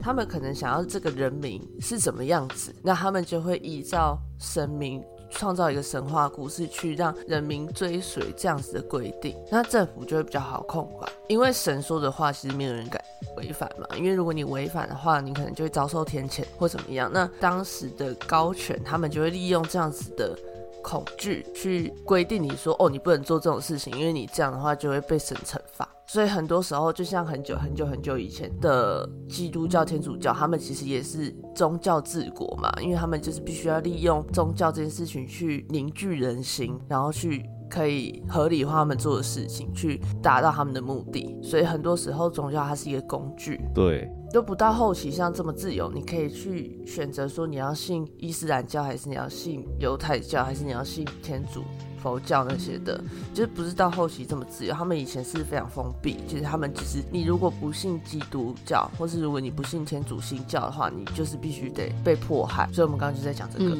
[0.00, 5.02] 他们可能想要这个人名是怎么样子，那他们就会依照神明。
[5.30, 11.10] 创造一个神话故事，去让人民追随这样子的规定，那政府就会比较好控管。
[11.28, 13.02] 因为神说的话，其实没有人敢
[13.36, 13.86] 违反嘛。
[13.96, 17.10] 因为如果你违反的话，你可能就会遭受天谴或怎么样。
[17.12, 20.38] 那当时的高权，他们就会利用这样子的
[20.86, 25.88] 恐惧，去规定你说，哦，你不能做这种事情，因为你这样的话就会被神惩罚。
[26.06, 41.36] 所以很多时候，就像很久很久很久以前的基督教、天主教，他们其实也是宗教治国嘛，因为他们就是必须要利用宗教这件事情去凝聚人心，然后去可以合理化他们做的事情，去达到他们的目的。
[41.42, 43.60] 所以很多时候宗教它是一个工具。
[43.74, 51.64] 对，就不到后期像这么自由，你可以去选择说你要信伊斯兰教，还是你要信犹太教，还是你要信天主、
[52.02, 54.74] 佛教那些的，就是不是到后期这么自由。
[54.74, 62.68] 他们以前是非常封闭，就是他们只是你如果不信基督教，或是如果你不信天主信教的话，你就是必须得被迫害。
[62.74, 63.74] 所以我们刚刚就在讲这个。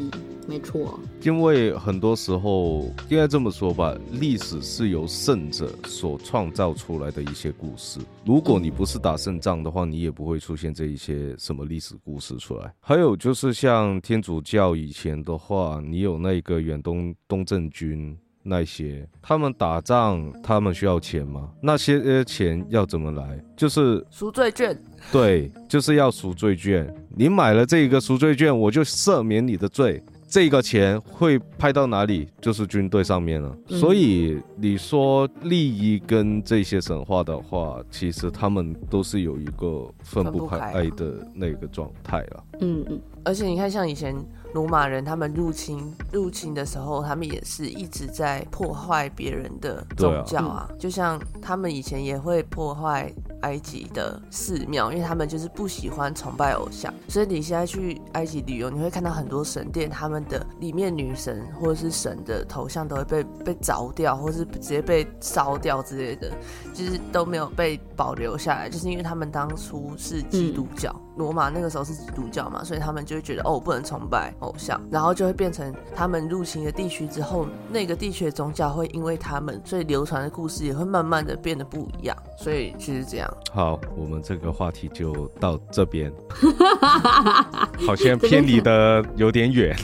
[0.47, 7.99] 没错，因为很多时候应该这么说吧，历史是由胜者所创造出来的一些故事。
[8.25, 12.73] 如果你不是打胜仗的话，你也不会出现这一些什么历史故事出来。
[12.81, 18.17] 还有就是像天主教以前的话，你有那个远东东正军。
[18.49, 21.51] 那些他们打仗，他们需要钱吗？
[21.61, 23.43] 那些钱要怎么来？
[23.57, 24.81] 就是赎罪券。
[25.11, 26.89] 对，就是要赎罪券。
[27.11, 30.01] 你买了这个赎罪券，我就赦免你的罪。
[30.37, 32.29] 这个钱会派到哪里？
[32.43, 33.57] 就是军队上面了。
[33.69, 42.45] 所以你说利益跟这些神话的话，其实他们都是有一个分不开的那个状态了。
[42.61, 43.01] 嗯嗯。
[43.25, 44.15] 而且你看，像以前。
[44.57, 56.93] 罗马人他们入侵入侵的时候，他们也是一直在破坏别人的宗教啊，就像他们以前也会破坏埃及的寺庙，因为他们就是不喜欢崇拜偶像。
[57.07, 66.33] 所以你现在去埃及旅游，你会看到很多神殿，他们的里面女神或者是神的头像都会被被凿掉，或是直接被烧掉之类的，
[66.73, 74.33] 就是都没有被保留下来，就是因为他们当初是基督教，罗马那个时候是基督教嘛，所以他们就会觉得哦，不能崇拜。
[74.41, 82.17] 偶像，然后就会变成他们入侵的地区之后，那个地区的宗教会因为他们，所以流传的故事也会慢慢的变得不一样。
[82.39, 83.29] 所以其实这样。
[83.53, 86.13] 好，我们这个话题就到这边，
[87.87, 89.77] 好像偏离的有点远。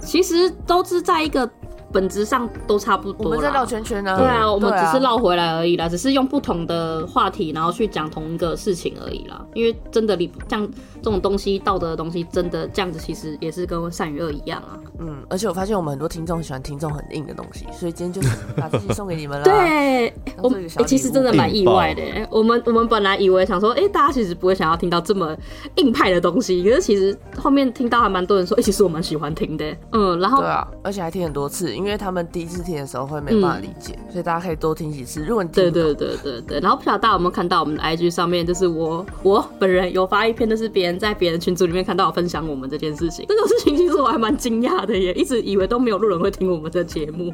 [0.00, 1.50] 其实都是在一个。
[1.92, 4.16] 本质上都差不多，我们在绕圈圈呢。
[4.18, 9.44] 对啊，我们只是绕回来而已啦，只是用不同的话题，然后去讲同一个事情而已啦。
[9.54, 10.68] 因为真的，你像
[11.02, 14.78] 这种东西，道德的东西，真的这样子，其实也是跟善与恶一样啊。
[14.98, 19.44] 嗯，而且我发现我们很多听众喜欢听这种很硬的东西，所以今天就是把自己送给你们了。
[19.44, 22.02] 对，我们其实真的蛮意外的。
[22.30, 25.36] 我们我们本来以为想说，哎，大家其实不会想要听到这么
[25.76, 29.64] 硬派的东西，可是其实后面听到还蛮多人说，哎，其实我蛮喜欢听的。
[29.92, 31.75] 嗯，然后对啊，而且还听很多次。
[31.76, 35.24] 因为他们第一次听的时候会没办法理解，所以大家可以多听几次。
[35.24, 43.26] 如果你对对对对对，然后不晓得大家有没有看到我们的 IG 上面，就是我我本人有发一篇，就是别人在别人群组里面看到我分享我们这件事情。
[43.28, 47.32] 这个事情其实我还蛮惊讶的，耶，一直以为都没有路人会听我们的节目，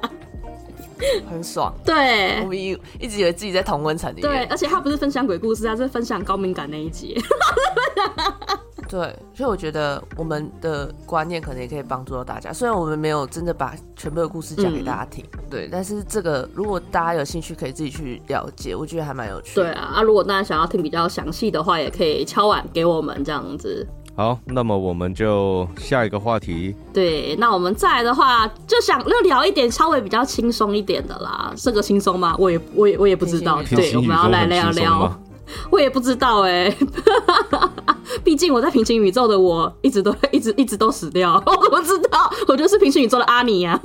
[1.30, 1.74] 很爽。
[1.84, 4.22] 对，我一一直以为自己在同温层里面。
[4.22, 7.16] 对，而且他不是分享鬼故事，他是分享高敏感那一集。
[8.94, 12.52] 对，所以我觉得我们的观念可能也可以帮助到大家。
[12.52, 19.56] 虽然我们没有真的把全部的故事讲给大家听，对，但是这个如果大家有兴趣，可以自己去了解，我觉得还蛮有趣。
[19.56, 23.84] 对啊，啊，如果大家想要听比较详细的话，也可以敲碗给我们这样子。
[24.14, 26.72] 好，那么我们就下一个话题。
[26.92, 31.52] 对，那我们再来的话，就想要聊一点稍微比较轻松一点的啦。
[31.56, 32.36] 这个轻松吗？
[32.38, 33.60] 我也，我也，我也不知道。
[33.64, 35.20] 对，我们要来聊聊。
[35.70, 36.74] 我也不知道哎，
[38.24, 43.80] 毕竟我在平行宇宙的我一直都一直一直都死掉， 我不知道，我就是平行宇宙的阿尼呀。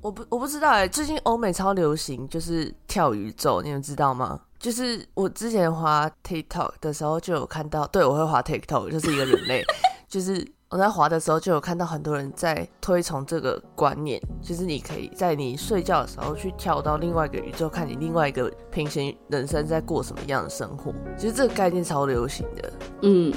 [0.00, 4.38] 我不我不知道哎，最近欧美超流行就是跳宇宙，你们知道吗？
[4.58, 9.62] 就是我之前滑 TikTok 的时候就有看到，对我会滑 TikTok，就是一个人类，
[10.08, 10.46] 就是。
[10.74, 20.92] 我在滑的时候就有看到很多人在推崇这个观念，就是你可以在你睡觉的时候去跳到另外一个宇宙，看你另外一个平行人生在过什么样的生活。
[21.16, 23.32] 其实这个概念超流行的，嗯，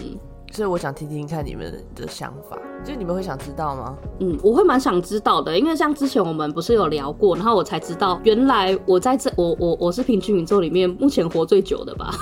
[0.51, 3.95] 所以我想听听看你们的想法，就你们会想知道吗？
[4.19, 12.11] 嗯，我会蛮想知道的，因为像之前我们不是有聊过，然后我才知道原来我在这，我我我是平均宇宙里面目前活最久的吧。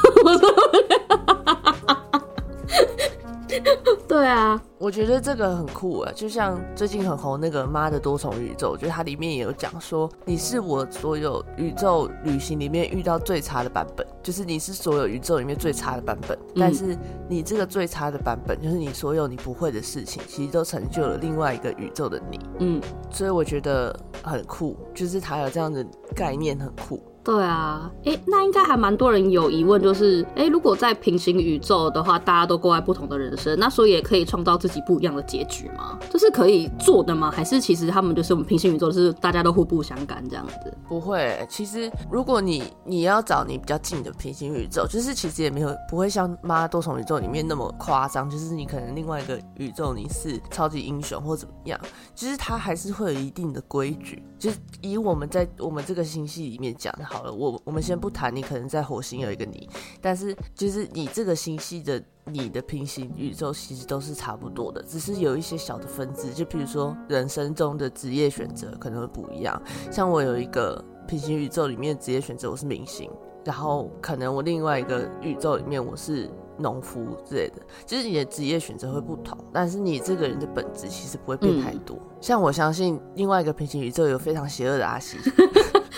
[4.09, 16.95] 对啊，我觉得这个很酷啊，就像最近很红那个《妈的多重宇宙》，我觉得它里面也有讲说，你是我所有宇宙旅行里面遇到最差的版本，就是你是所有宇宙里面最差的版本，但是
[17.27, 22.39] 你这个最差的版本，就是你所有你不会的事情，其实都成就了另外一个宇宙的你。
[22.59, 25.83] 嗯，所以我觉得很酷，就是它有这样的
[26.15, 27.01] 概念，很酷。
[27.25, 35.97] 对啊，哎，那应该还蛮多人有疑问，就是哎，如果在平行宇宙的话，大家都过在不同的人生，那所以也可以创造自己不一样的结局吗？
[36.11, 37.31] 这是可以做的吗？
[37.31, 40.77] 还是其实他们就是我们平行宇宙是大家都互不相干这样子？
[40.87, 51.79] 不会，其实如果你你要找你比较近的平行宇宙，就是其实也没有不会像妈多重宇宙里面那么夸张，就是你可能另外一个宇宙你是超级英雄或怎么样，
[52.13, 54.21] 其实它还是会有一定的规矩。
[54.37, 57.14] 就是以我们在我们这个星系里面讲的。
[57.15, 59.69] 好了，我我们先不谈你可能在火星有一个你，
[60.01, 69.61] 但是就是你这个星系的你的平行宇宙其实都是差不多的，只是有一些小的分支，就比如说人生中的职业选择可能会不一样。
[69.89, 73.09] 像我有一个平行宇宙里面职业选择我是明星，
[73.45, 81.97] 然后可能我另外一个宇宙里面我是农夫之类的，就是你的职业选择会不同，但是你这个人的本质其实不会变太多。
[82.19, 85.17] 像我相信另外一个平行宇宙有非常邪恶的阿西。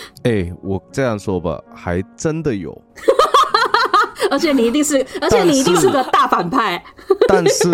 [0.24, 2.70] 哎，我这样说吧，还真的有，
[4.30, 6.82] 而且你一定是，而且你一定是个大反派。
[7.28, 7.68] 但是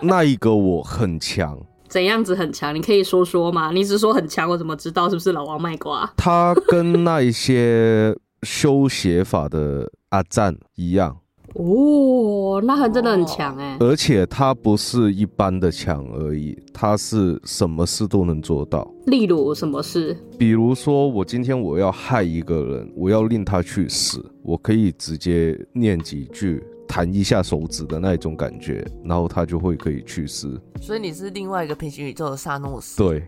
[0.00, 1.58] 那一个我很强，
[1.88, 2.74] 怎样子很强？
[2.74, 3.70] 你可以说说吗？
[3.72, 6.10] 你只说很强，我怎么知道是不是老王卖瓜？
[6.16, 11.18] 他跟那一些修邪法的阿赞一样。
[11.54, 13.76] 哦，那还真的很强哎！
[13.78, 18.90] 而且他不是一般的强而已，他是什么事都能做到。
[19.06, 20.16] 例如什么事？
[20.38, 30.48] 比如说，我今天我要害一个人，我要令他去死，我可以直接念几句，弹一下手指的那种感觉，然后他就会可以去世。
[30.80, 32.96] 所以你是另外一个平行宇宙的萨诺斯。
[32.96, 33.22] 对，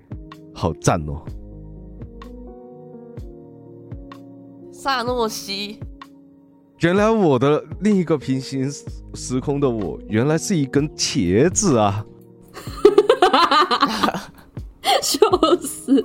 [0.55, 1.23] 好赞哦！
[4.73, 5.79] 萨诺西。
[6.81, 8.71] 原来我的另一个平行
[9.15, 12.05] 时空的我，原来是一根茄子啊！
[15.01, 15.19] 笑
[15.63, 16.05] 死！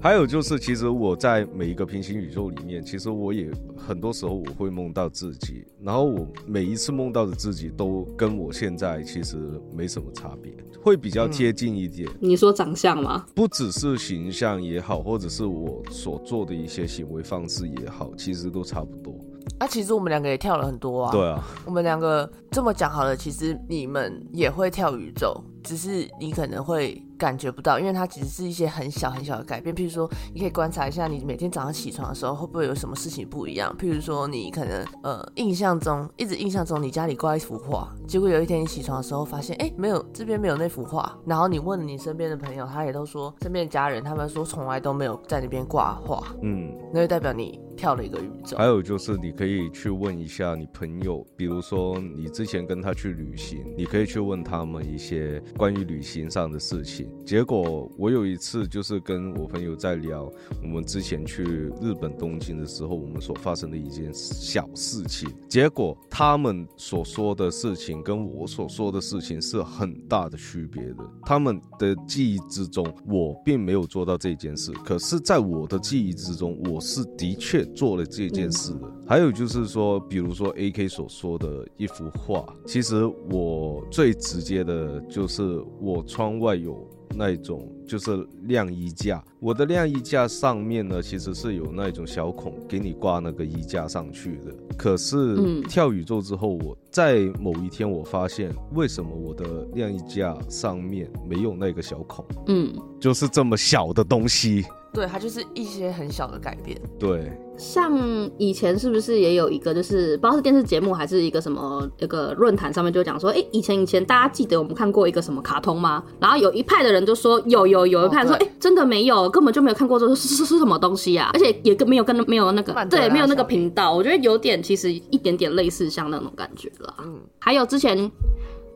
[0.00, 9.36] 还有就是，其实我在每一个平行宇宙里面，其实我也很多时候我会梦到自己，然后我每一次梦到的自己都跟我现在其实
[9.76, 12.08] 没什么差别，会比较接近一点。
[12.18, 13.26] 你说长相吗？
[13.34, 19.14] 不只是形象也好，或者是我所做的一些行为方式也好，其实都差不多。
[19.58, 21.12] 啊，其实我们两个也跳了很多啊。
[21.12, 29.76] 对啊，我们两个这么讲好了，其实你们也会跳宇宙，只是你可能会感觉不到，因为它其实是一些很小很小的改变。
[29.76, 33.76] 譬如说，你可以观察一下，你每天早上起床的时候，会不会有什么事情不一样？
[33.78, 41.14] 譬如说，你可能呃印象中一直印象中你家里挂一幅画，结果有一天你起床的时候发现，哎，没有这边没有那幅画。
[41.26, 46.34] 然后你问你身边的朋友，他也都说身边的家人，他们说从来都没有在那边挂画。
[46.40, 47.60] 嗯，那就代表你。
[47.76, 57.09] 跳了一个宇宙，还有就是你可以去问一下你朋友，比如说你之前跟他去旅行，你可以去问他们一些关于旅行上的事情。
[57.24, 60.30] 结果我有一次就是跟我朋友在聊
[60.62, 61.42] 我们之前去
[61.80, 65.28] 日本东京的时候，我们所发生的一件小事情。
[65.48, 71.04] 结果他们所说的事情跟我所说的事情是很大的区别的。
[71.24, 77.60] 他们的记忆之中，我并没有做到这件事，可是在我的记忆之中，我是的确。
[77.74, 94.54] 做了这件事的，还有就是说，比如说 A K 所说的一幅画，其实我最直接的就是我窗外有那种就是晾衣架，我的晾衣架上面呢其实是有那种小孔给你挂那个衣架上去的。
[94.76, 102.24] 可是跳宇宙之后，我在某一天我发现，为什么我的晾衣架上面没有那个小孔？
[102.46, 104.64] 嗯，就是这么小的东西。
[104.92, 106.76] 对，它就是一些很小的改变。
[106.98, 107.96] 对，像
[108.38, 116.02] 以前是不是也有一个，就是不知道是电视节目还是一个什么一个论坛上面就讲说，哎，以前以前大家记得我们看过一个什么卡通吗？
[116.18, 121.30] 然后有一派的人就说有有有一派说，哎，真的没有，根本就没有看过，这是是是什么东西啊？
[121.34, 123.94] 而且也跟没有跟没有那个对，没有那个频道。
[123.94, 126.94] 我觉得有点其实一点点类似像那种感觉啦。
[127.04, 128.10] 嗯，还有之前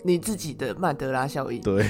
[0.04, 1.60] 你自己的曼德拉效应。
[1.60, 1.84] 对。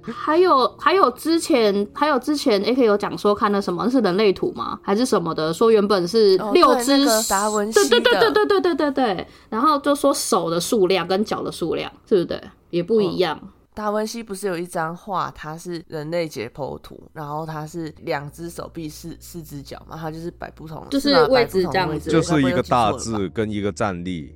[0.00, 4.78] 还有还有之前还有之前 A K 有讲说看那什么是人类图吗？
[4.80, 5.52] 还是什么的？
[5.52, 12.40] 说原本是六只达文西对对对对对对对对然后就说手的数量跟脚的数量，对不对？
[12.70, 13.40] 也不一样。
[13.74, 24.32] 达文西不是有一张画，它是人类解剖图，然后它是两只手臂四四只脚嘛，它就是摆不同，就是位置这样子，就是一个大字跟一个站立。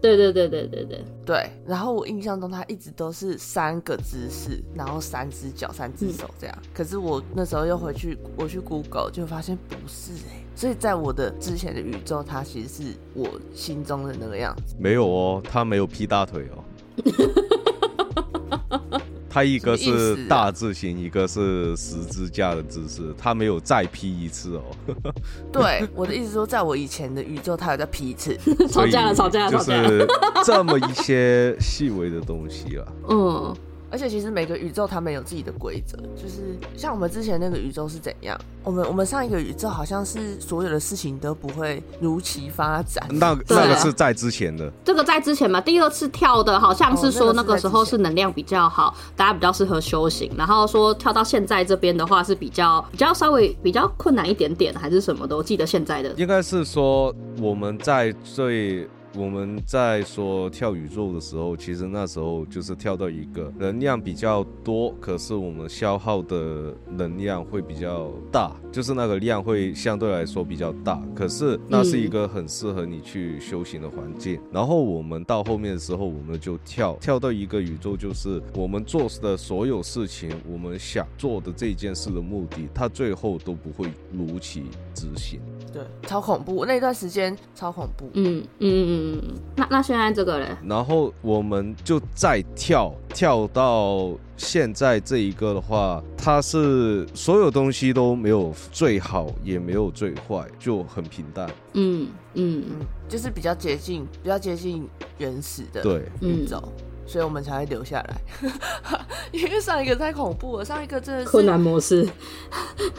[0.00, 6.56] 对对对对对对对，然后我印象中他一直都是三个姿势，然后三只脚、三只手这样。
[6.72, 14.76] 可是我那时候又回去，我去 Google 就发现不是哎，所以在我的之前的宇宙，他其实是我心中的那个样子。
[14.78, 16.64] 没有哦，他没有劈大腿哦。
[19.38, 24.64] 它一个是大字型，一个是十字架的姿势，他没有再劈一次哦。
[25.52, 28.36] 对，我的意思说，在我以前的宇宙，他有再劈一次。
[28.68, 29.88] 吵架了，吵架了，就吵架了。
[29.88, 30.08] 是
[30.44, 32.84] 这么一些细微的东西啊。
[33.08, 33.56] 嗯，
[33.90, 43.06] 而且其实每个宇宙他们有自己的规则，就是像我们之前那个宇宙是怎样，我们我们上一个宇宙好像是所有的事情都不会如期发展。
[43.10, 50.30] 那那个是在之前的，这个在之前嘛，第二次跳的好像是哦说那那个时候是能量比较好，大家比较适合修行。
[50.36, 55.36] 然后说跳到现在这边的话是比较比较稍微比较困难一点点，还是什么的？
[55.36, 58.86] 我记得现在的应该是说我们在最。
[59.14, 71.02] 我们在说跳宇宙的时候，其实那时候就是跳到一个能量比较多，可是我们消耗的能量会比较大，就是那个量会相对来说比较大。
[71.14, 74.38] 可是那是一个很适合你去修行的环境。
[74.52, 85.40] 然后我们到后面的时候，我们就跳跳到一个宇宙，就是我们做的所有事情，我们想做的这件事的目的，它最后都不会如期执行。
[85.78, 88.10] 对，超恐怖，那段时间超恐怖。
[88.14, 89.34] 嗯嗯嗯嗯。
[89.54, 90.48] 那那现在这个嘞？
[90.66, 101.48] 然后我们就再跳跳到现在这一个的话，它是所有东西都没有最好，也没有最坏，就很平淡。
[101.74, 106.60] 嗯嗯嗯，就是比较接近，比较接近原始的对，嗯宇宙，
[107.08, 108.20] 所以我们才会留下来。
[109.32, 112.08] 因为上一个太恐怖了，上一个真的是困难模式。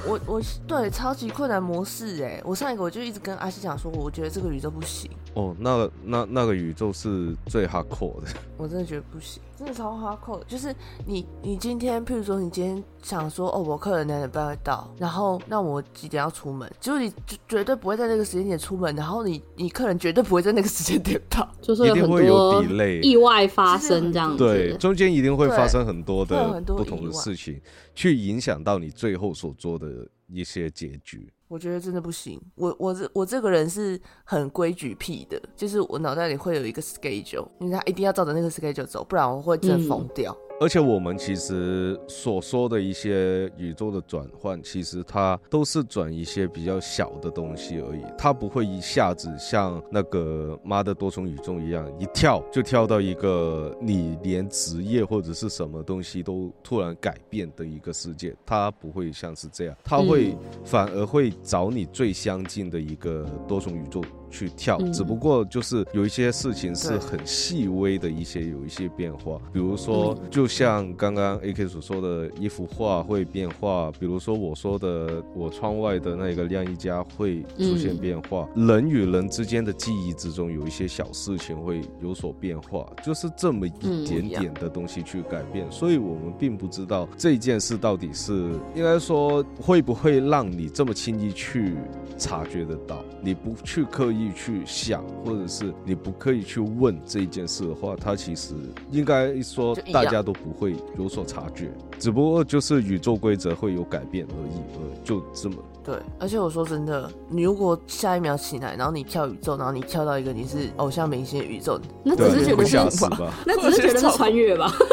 [0.06, 8.28] 我我对超级困难模式哎，我上一个我就一直跟阿西讲说，我觉得这个宇宙不行，哦，那个那那个宇宙是最 hardcore 的。
[8.58, 10.42] 我真的觉得不行，真的超哈扣。
[10.48, 10.74] 就是
[11.06, 16.72] 你你今天，譬如说你今天想说，哦，我客人两点半会到，然后那我几点要出门？
[16.80, 21.46] 结果你就绝对不会在那个时间点出门，然后你你客人绝对不会在那个时间点到。
[21.62, 24.38] 就是有很一定会有多 delay 意外发生这样子。
[24.38, 27.60] 对，中间一定会发生很多的不同的事情，
[27.94, 31.32] 去影响到你最后所做的一些结局。
[31.48, 40.36] 我觉得真的不行，我我这我这个人是很规矩癖的，就是我脑袋里会有一个 schedule，因为他一定要照着那个 schedule 走，不然我会真的疯掉。
[40.62, 60.36] 而且我们其实所说的一些宇宙的转换，其实它都是转一些比较小的东西而已，它不会一下子像那个妈的多重宇宙一样，一跳就跳到一个你连职业或者是什么东西都突然改变的一个世界，它不会像是这样，它会
[60.66, 64.04] 反而会找你最相近的一个多重宇宙。
[64.30, 64.92] 去跳，嗯。
[64.92, 70.30] 只不过就是有一些事情是很细微的一些有一些变化，比如说嗯。
[70.30, 88.34] 就像刚刚 AK 所说的一幅画会变化，比如说我说的我窗外的那个晾衣架会出现变化，人与人之间的记忆之中有一些小事情会有所变化，就是这么一点点的东西去改变，所以我们并不知道这件事到底是
[88.76, 91.76] 应该说会不会让你这么轻易去
[92.18, 98.54] 察觉得到，你不去刻意去想，或者是你不刻意去问这一件事的话，它其实
[98.92, 113.34] 应该说大家都不会有所察觉，只不过就是宇宙规则会有改变而已，而就这么对，而且我说真的，你如果下一秒醒来，然后你跳宇宙，然后你跳到一个你是偶像明星的宇宙，那只是觉得会吓是，吧？
[113.48, 114.72] 那只是觉得是穿越吧。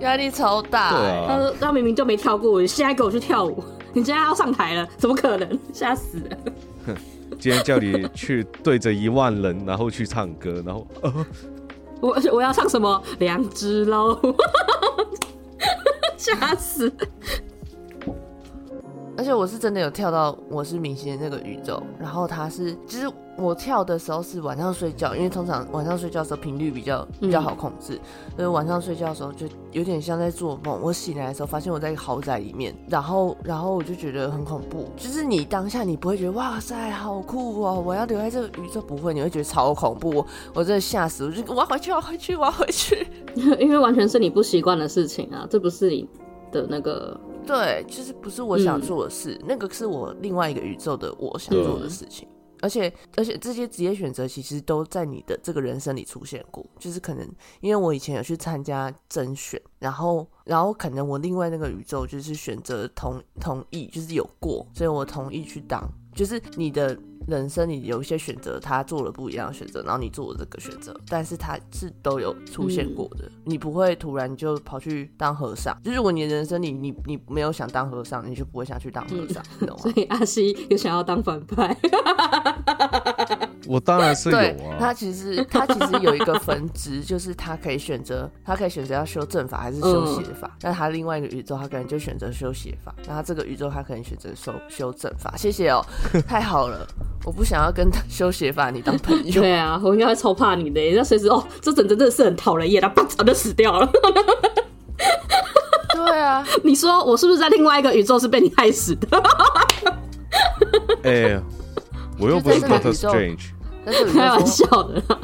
[0.00, 1.24] 压力超大、对欸。
[1.28, 5.58] 他啊，说他明明就没跳过，你现在给我去跳舞，你现在要上台了，怎么可能？
[5.72, 6.36] 吓死了！
[7.40, 10.86] 今天叫你去对着一万人，然后去唱歌，然后，
[12.00, 13.02] 我我要唱什么？
[13.18, 14.34] 两只老虎，
[16.16, 16.92] 吓死！
[19.22, 23.08] 而且我是真的有跳到我是明星的那个宇宙，然后他是，就是
[23.38, 28.00] 我跳的时候是晚上睡觉，因为通常晚上睡觉的时候频率比较比较好控制，
[28.34, 30.76] 所以晚上睡觉的时候就有点像在做梦。
[30.82, 43.06] 我醒来的时候发现我在一个豪宅里面，然后然后我就觉得很恐怖，就是你当下你不会觉得哇塞好酷哦，我要留在这个宇宙，不会，你会觉得超恐怖，我我真的吓死，我就我要回去，我要回去，我要回去。
[43.60, 46.08] 因为完全是你不习惯的事情啊，这不是你
[46.50, 52.28] 的那个，对，就是不是我想做的事，那个是我另外一个宇宙的我想做的事情。
[52.60, 57.28] 而且而且这些职业选择其实都在你的这个人生里出现过，就是可能
[57.60, 65.82] 因为我以前有去参加甄选，然后然后可能我另外那个宇宙就是选择同同意，就是有过，所以我同意去当，
[66.14, 66.98] 就是你的。
[67.28, 75.72] 人生你有一些选择，他做了不一样的选择，然后你做了这个选择，但是他是都有出现过的，你不会突然就跑去当和尚。
[75.84, 79.92] 就如果你的人生里你你没有想当和尚，你就不会想去当和尚，你懂吗 所？
[79.94, 81.78] 以阿西也想要当反派。
[83.66, 84.94] 我当然是有对，啊他。
[84.94, 90.56] 其实 他其实有一个分支， 就是他可以选择，他可以选择要修正法还是修嗯邪法。
[90.62, 92.94] 那他另外一个宇宙，他可能就选择修邪法。
[93.06, 95.34] 那他这个宇宙，他可能选择修修正法。
[95.36, 95.84] 谢谢哦，
[96.28, 96.86] 太好了，
[97.24, 99.40] 我不想要跟修邪法你当朋友。
[99.42, 103.90] 对啊，我应该会超怕你的，那随时哦，这整真的是很讨人厌，他啪早就死掉了。
[105.94, 109.22] 对啊，你说我是不是在另外一个宇宙是被你害死的？
[111.02, 111.40] 哎、
[112.18, 113.50] 我又不是就在这 Doctor Strange，
[113.84, 115.18] 在这个宇开玩，笑的啦。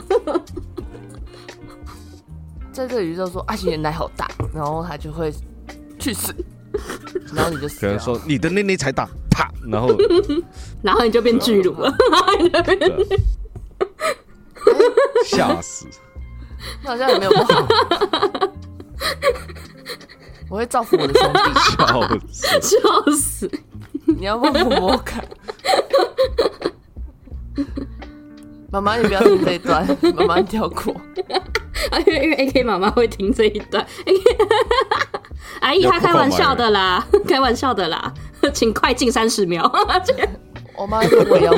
[2.73, 5.33] 在这个宇宙说阿星的 奶好大，然后他就会
[5.99, 6.35] 去死，
[7.35, 8.05] 然后你就死掉可能。
[8.05, 9.97] 说你的内内才大，啪，然后
[10.83, 11.95] 然后你就变巨乳了。
[15.25, 15.87] 吓死。
[16.83, 17.69] 那好像也没有不好。
[20.51, 21.41] 我会造福我的兄弟，
[21.77, 22.47] 笑死！
[22.61, 23.51] 笑死！
[24.07, 25.23] 你要不抚摸摸看？
[28.71, 30.93] 妈妈，你不要听这一段， 妈妈你跳过。
[31.91, 34.37] 啊，因为因为 A K 妈妈会听这一段，A K
[35.61, 38.13] 阿姨她开玩笑的啦，开玩笑的啦，
[38.53, 39.71] 请快进三十秒，
[40.77, 41.53] 我妈说我也要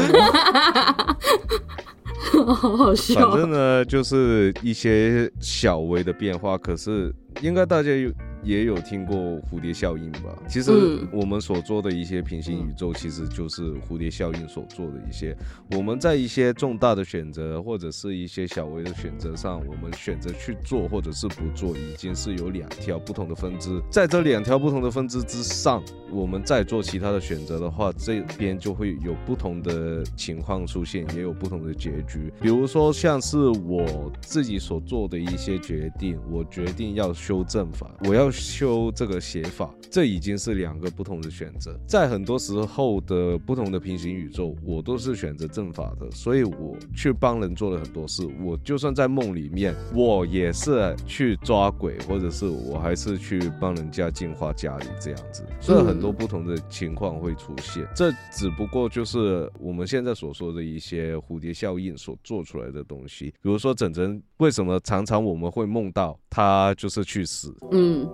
[2.32, 3.40] 我，好好笑反。
[3.40, 8.10] 正呢，就是一些小微的变化，可是应该大家有
[8.42, 10.36] 也有听过蝴蝶效应吧？
[10.48, 15.36] 其实嗯我们所做的一些平行宇宙，其实就是蝴蝶效应所做的一些。
[15.70, 23.80] 我们在一些重大的选择或者是一些小微的选择上，我们选择去做或者是不做，已经是有两条不同的分支。
[23.90, 32.32] 在这两条不同的分支之上，我们再做其他的选择的话，这边就会有不同的情况出现，也有不同的结局。
[32.40, 41.78] 比如说，像是我自己所做的一些决定，我决定要修正法，我要修这个写法，这已经是两个不同的选择。
[41.86, 48.26] 在很多时候的不同的平行宇宙，我都是选择正法的，所以我去帮人做了很多事。
[48.42, 55.44] 我就算在梦里面，我也是去抓鬼，或者是我还是去帮人家净化家里这样子。
[55.60, 63.34] 所以很多不同的情况会出现，这只不过就是我们现在所说的一些蝴蝶效应所做出来的东西。
[63.42, 67.54] 比如说整整为什么常常我们会梦到他就是去死？
[67.72, 68.08] 嗯，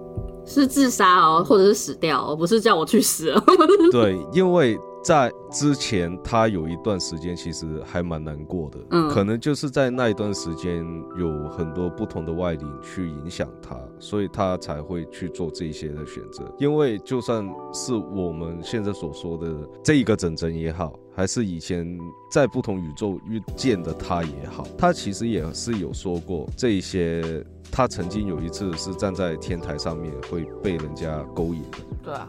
[0.44, 3.42] 是自杀哦，或者是死掉、哦，不是叫我去死哦。
[3.90, 10.84] 对，因为在之前他有一段时间其实还蛮难过的，嗯可能就是在那一段时间
[11.16, 16.44] 有很多不同的外力去影响他，所以他才会去做这些的选择。
[16.58, 19.48] 因为就算是我们现在所说的
[19.82, 21.98] 这一个整整也好，还是以前
[22.30, 27.44] 在不同宇宙遇见的他也好，他其实也是有说过这一些。
[27.72, 32.28] 他曾经有一次是站在天台上面会被人家勾引的，对啊。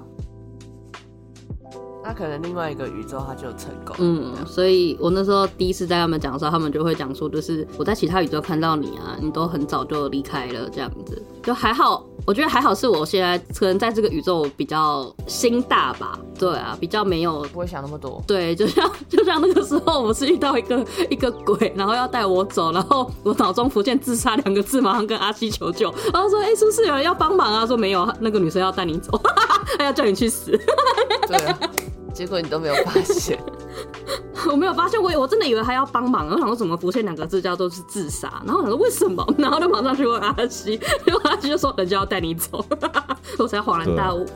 [2.04, 12.06] 那可能另外一个宇宙他就成功，嗯，所以我那时候第一次在他们讲的时候，他们就会讲说，就是我在其他宇宙看到你啊，你都很早就离开了，这样子就还好。
[12.28, 18.22] 我觉得还好，是我现在可能在这个宇宙比较心大吧，对啊，比较没有不会想那么多。
[18.28, 29.18] 对，就像就像那个时候，我是遇到一个一个鬼，然后要带我走，然后我脑中浮现“自杀”两个字，马上跟阿西求救，然后说：“哎、是不是有人要帮忙啊？”说没有，那个女生要带你走，
[29.78, 30.52] 她 要叫你去死。
[31.30, 31.58] 对啊，
[32.14, 33.40] 结果你都没有发现。
[34.50, 42.64] 我没有发现，我我真的以为他要帮忙，我想说怎么浮现两个字叫做是自杀，然后我想说为什么，然后就马上去问阿西，结果阿西就说人家要带你走，
[43.38, 44.26] 我才恍然大悟。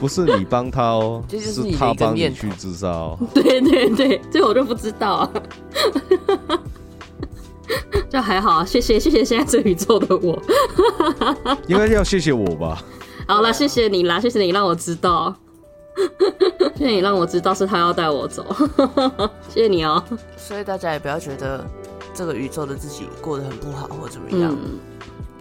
[0.00, 3.18] 不是你帮他哦， 这就是他帮你去自杀哦。
[3.34, 5.30] 对对对，这个我就不知道啊。
[8.08, 10.40] 就还好啊，谢谢谢谢现在这宇宙的我。
[11.66, 12.82] 应该要谢谢我吧？
[13.28, 15.34] 好了，谢谢你啦，谢谢你让我知道，
[16.76, 18.54] 谢谢你让我知道是他要带我走，
[19.48, 20.02] 谢谢你哦、
[20.36, 21.64] 所以大家也不要觉得
[22.12, 24.56] 这个宇宙的自己过得很不好或怎么样。
[24.64, 24.78] 嗯，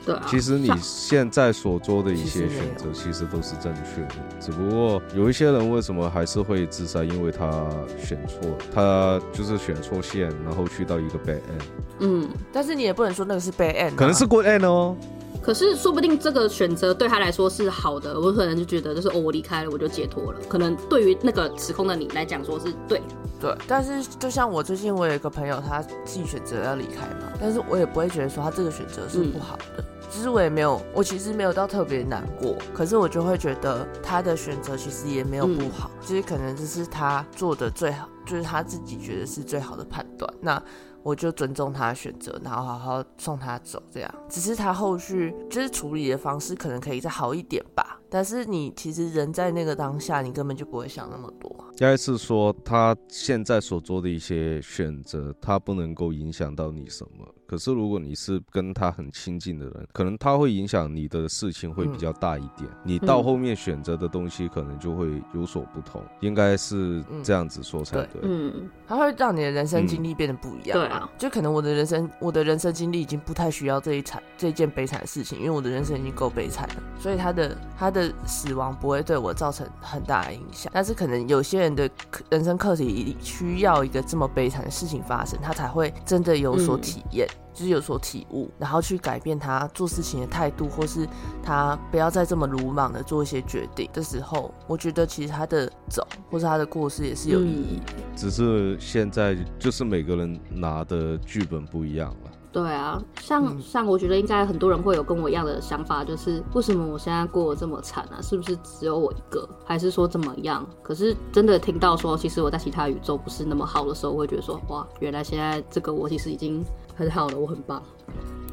[0.05, 0.23] 对啊。
[0.27, 4.15] 其实你现在所做的一些选择，其实都是正确的。
[4.39, 7.03] 只不过有一些人为什么还是会自杀？
[7.03, 7.67] 因为他
[7.99, 11.63] 选错，他就是选错线，然后去到一个 bad end，
[11.99, 14.95] 嗯，但是你也不能说那个是 bad end，、啊、可能是 good end 哦。
[15.43, 20.39] 可是说不定这个选择对他来说是好的，我可能就觉得就是哦，我离开了我就解脱了。
[20.47, 23.05] 可能对于那个时空的你来讲说是对的，
[23.41, 23.57] 对。
[23.67, 29.83] 但是就像我最近我有一个朋友，他自己选择要离开嘛，但是我也不会觉得说他这个选择是不好的。
[30.09, 40.31] 其实我也没有，我其实没有到特别难过，可是我就会觉得他的选择其实也没有不好，其实可能这是他做的最好，就是他自己觉得是最好的判断。
[40.39, 40.61] 那
[41.03, 44.15] 我就尊重他的选择，然后好好送他走，这样。
[44.29, 47.99] 只是他后续就是处理的方式可能可以再好一点吧。
[48.09, 51.49] 但是你其实人在那个当下，你根本就不会想那么多。
[51.71, 57.27] 应该是说他现在所做的一些选择，他不能够影响到你什么。
[57.45, 62.69] 可是如果你是跟他很亲近的人，可能他会影响你的事情会比较大一点。
[62.83, 68.21] 你到后面选择的东西可能就会有所不同，应该是这样子说才对。
[68.23, 70.77] 嗯，他会让你的人生经历变得不一样。
[70.77, 80.71] 对啊，就可能我的人生，我的人生经历已经不太需要这一惨这件悲惨的事情，因为我的人生已经够悲惨了，所以他的他的死亡不会对我造成很大的影响。
[80.73, 81.89] 但是可能有些人的
[82.29, 87.27] 人生课题需要一个这么悲惨的事情发生，他才会真的有所体验。
[87.53, 91.07] 就是有所体悟，然后去改变他做事情的态度，或是
[91.43, 97.79] 他不要再这么鲁莽的做一些决定的时候，我觉得其实他的走或是他的故事也是有意义。
[98.15, 102.31] 只是现在就是每个人拿的剧本不一样了。
[102.53, 108.21] 对啊，像像我觉得应该很多人会有跟我一样的想法，就是为什么我现在过得这么惨啊？
[108.21, 110.63] 是不是只有我一个，还是说怎么样？
[110.83, 116.63] 可是真的听到说，其实我在其他宇宙不是那么好的时候，我会觉得说，哇，原来现在这个我其实已经
[116.95, 117.81] 很好了，我很棒。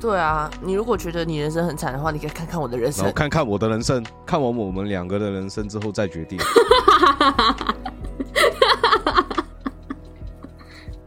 [0.01, 6.38] 对啊，你如果觉得你人生很惨的话，你可以看看我的人生，看看我的人生，看完我们两个的人生之后再决定。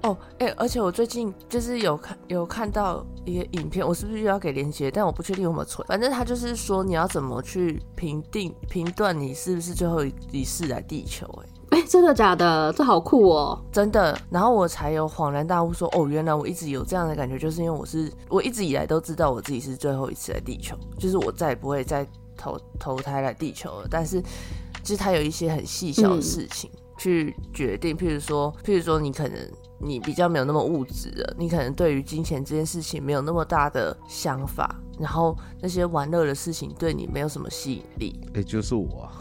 [0.03, 4.91] 哦，哎，而且我最近就是有看有看到一个影片，我是不是又要给连接？
[4.91, 5.85] 但我不确定有没有存。
[5.87, 11.25] 反正他就是说你要怎么去评定评断你是不是最后一世来地球？
[11.69, 12.73] 哎，哎，真的假的？
[12.73, 14.19] 这好酷哦，真的。
[14.29, 23.87] 然后我才有恍然大悟，说哦，原来我一直有这样的感觉，就是因为我是我一直以来都知道我自己是最后一次来地球，就是我再也不会再投投胎来地球了。
[23.89, 29.49] 但是就是他有一些很细小的事情去决定，譬如说，譬如说你可能。
[29.83, 38.19] 你比较没有那么物质了，你可能对于金钱这件事情没有那么大的想法，然后那些玩乐的事情对你没有什么吸引力。
[38.33, 39.01] 哎，就是我。
[39.01, 39.11] 啊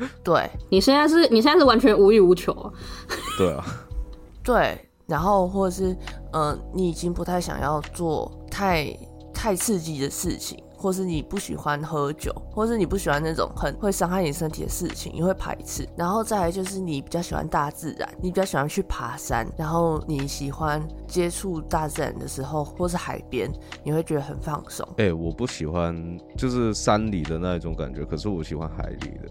[0.22, 2.54] 对，你现在是你现在是完全无欲无求。
[3.36, 3.64] 对啊。
[4.44, 5.96] 对，然后或者是，
[6.32, 8.96] 嗯，你已经不太想要做太
[9.34, 10.62] 太刺激的事情。
[10.78, 15.86] 或是你不喜欢喝酒，或是你不喜欢那种很会伤害你身体的事情，你会排斥。
[15.96, 23.50] 然后再来就是你比较喜欢大自然，你比较喜欢去爬山，然后你喜欢接触大自然的时候，或是海边，
[23.82, 24.86] 你会觉得很放松。
[24.98, 25.94] 哎，我不喜欢
[26.36, 29.28] 就是山里的那一种感觉，可是我喜欢海里的。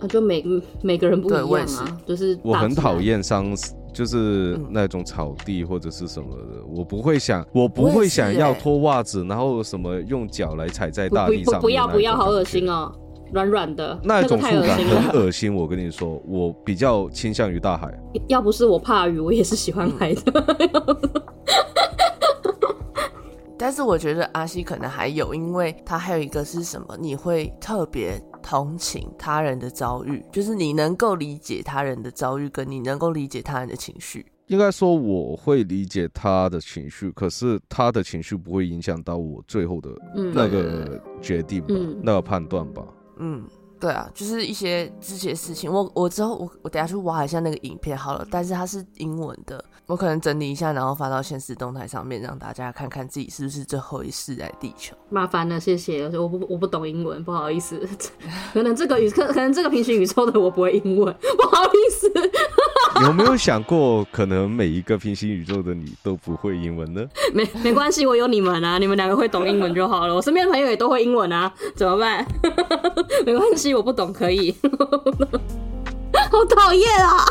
[0.00, 0.42] 啊，就每
[0.82, 3.54] 每个人不一样啊，就是我很讨厌伤。
[3.92, 11.60] 就是那种草地或者是什么的，我不会想，我不会想要脱袜子，然后什么用脚来踩在大地上。
[11.60, 12.92] 不要不要，好恶心哦，
[13.32, 15.54] 软软的，那种触感很恶心。
[15.54, 17.92] 我跟你说，我比较倾向于大海。
[18.28, 20.32] 要不是我怕鱼，我也是喜欢海的。
[23.60, 26.96] 但是我觉得阿西可能还有，因为他还有一个是什么？
[26.98, 34.24] 你会特别同情他人的遭遇，就是你能够理解他人的遭遇，跟你能够理解他人的情绪。
[34.46, 39.90] 应该说我会理解他的情绪，可是他的情绪不会影响到我最后的
[40.32, 42.82] 那个决定吧，那个判断吧。
[43.18, 43.44] 嗯。
[43.80, 54.94] 对啊，就是一些这些事情，我我之后我我等下去挖一下那个影片好了，但是它是英文的，我可能整理一下，然后发到现实动态上面，让大家看看自己是不是最后一世在地球。
[55.08, 57.88] 麻烦了，谢谢，我不我不懂英文，不好意思，
[58.52, 62.12] 可能这个宇可可能这个平行宇宙的我不会英文，不好意思。
[63.02, 67.04] 有没有想过，可能每一个平行宇宙的你都不会英文呢？
[67.32, 70.14] 没没关系，我有你们啊， 你们两个会懂英文就好了。
[70.14, 72.26] 我身边的朋友也都会英文啊，怎么办？
[73.24, 73.74] 没关系。
[73.74, 74.54] 我不懂，可以，
[76.30, 77.24] 好讨厌啊！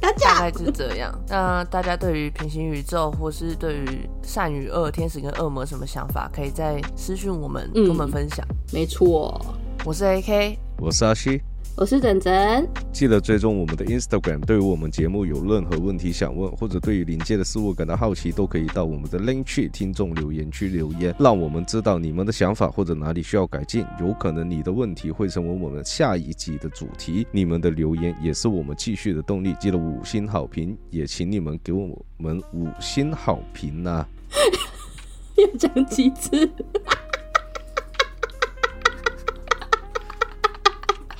[0.00, 1.12] 大概是这样。
[1.28, 8.44] 那大家对于平行宇宙，或是对于善与恶、天使跟恶魔什么想法，可以在私讯我们，跟我们分享。
[8.72, 9.40] 没错，
[9.84, 11.40] 我是 AK，我是阿西。
[11.80, 14.40] 我是整整，记得追踪我们的 Instagram。
[14.40, 23.86] 对于我们节目有任何问题想问，或者对于临界的事物感到好奇，都可以到我们的 Link 去听众留言区留言，让我们知道你们的想法或者哪里需要改进。
[24.00, 29.54] 有可能你的问题会成为我们下一集的主题，你们的留言也是我们继续的动力。
[29.60, 34.04] 记得五星好评，也请你们给我们五星好评呐！
[35.38, 36.50] 要讲几次？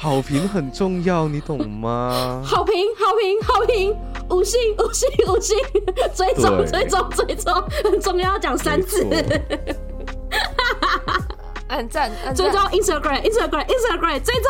[0.01, 2.41] 好评很重要，你懂吗？
[2.47, 3.93] 好评，好评，好评，
[4.31, 5.57] 五星，五星，五星，
[6.15, 9.05] 追踪，追踪，追踪，很重要，讲三次。
[11.67, 14.49] 按赞，追踪，Instagram，Instagram，Instagram，追踪。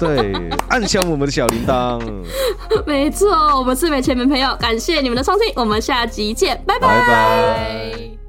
[0.00, 1.98] 对，按响我们的小铃铛。
[2.84, 8.19] 没错，我们是美前门朋友，感谢你们的收听，我们下集见，拜拜。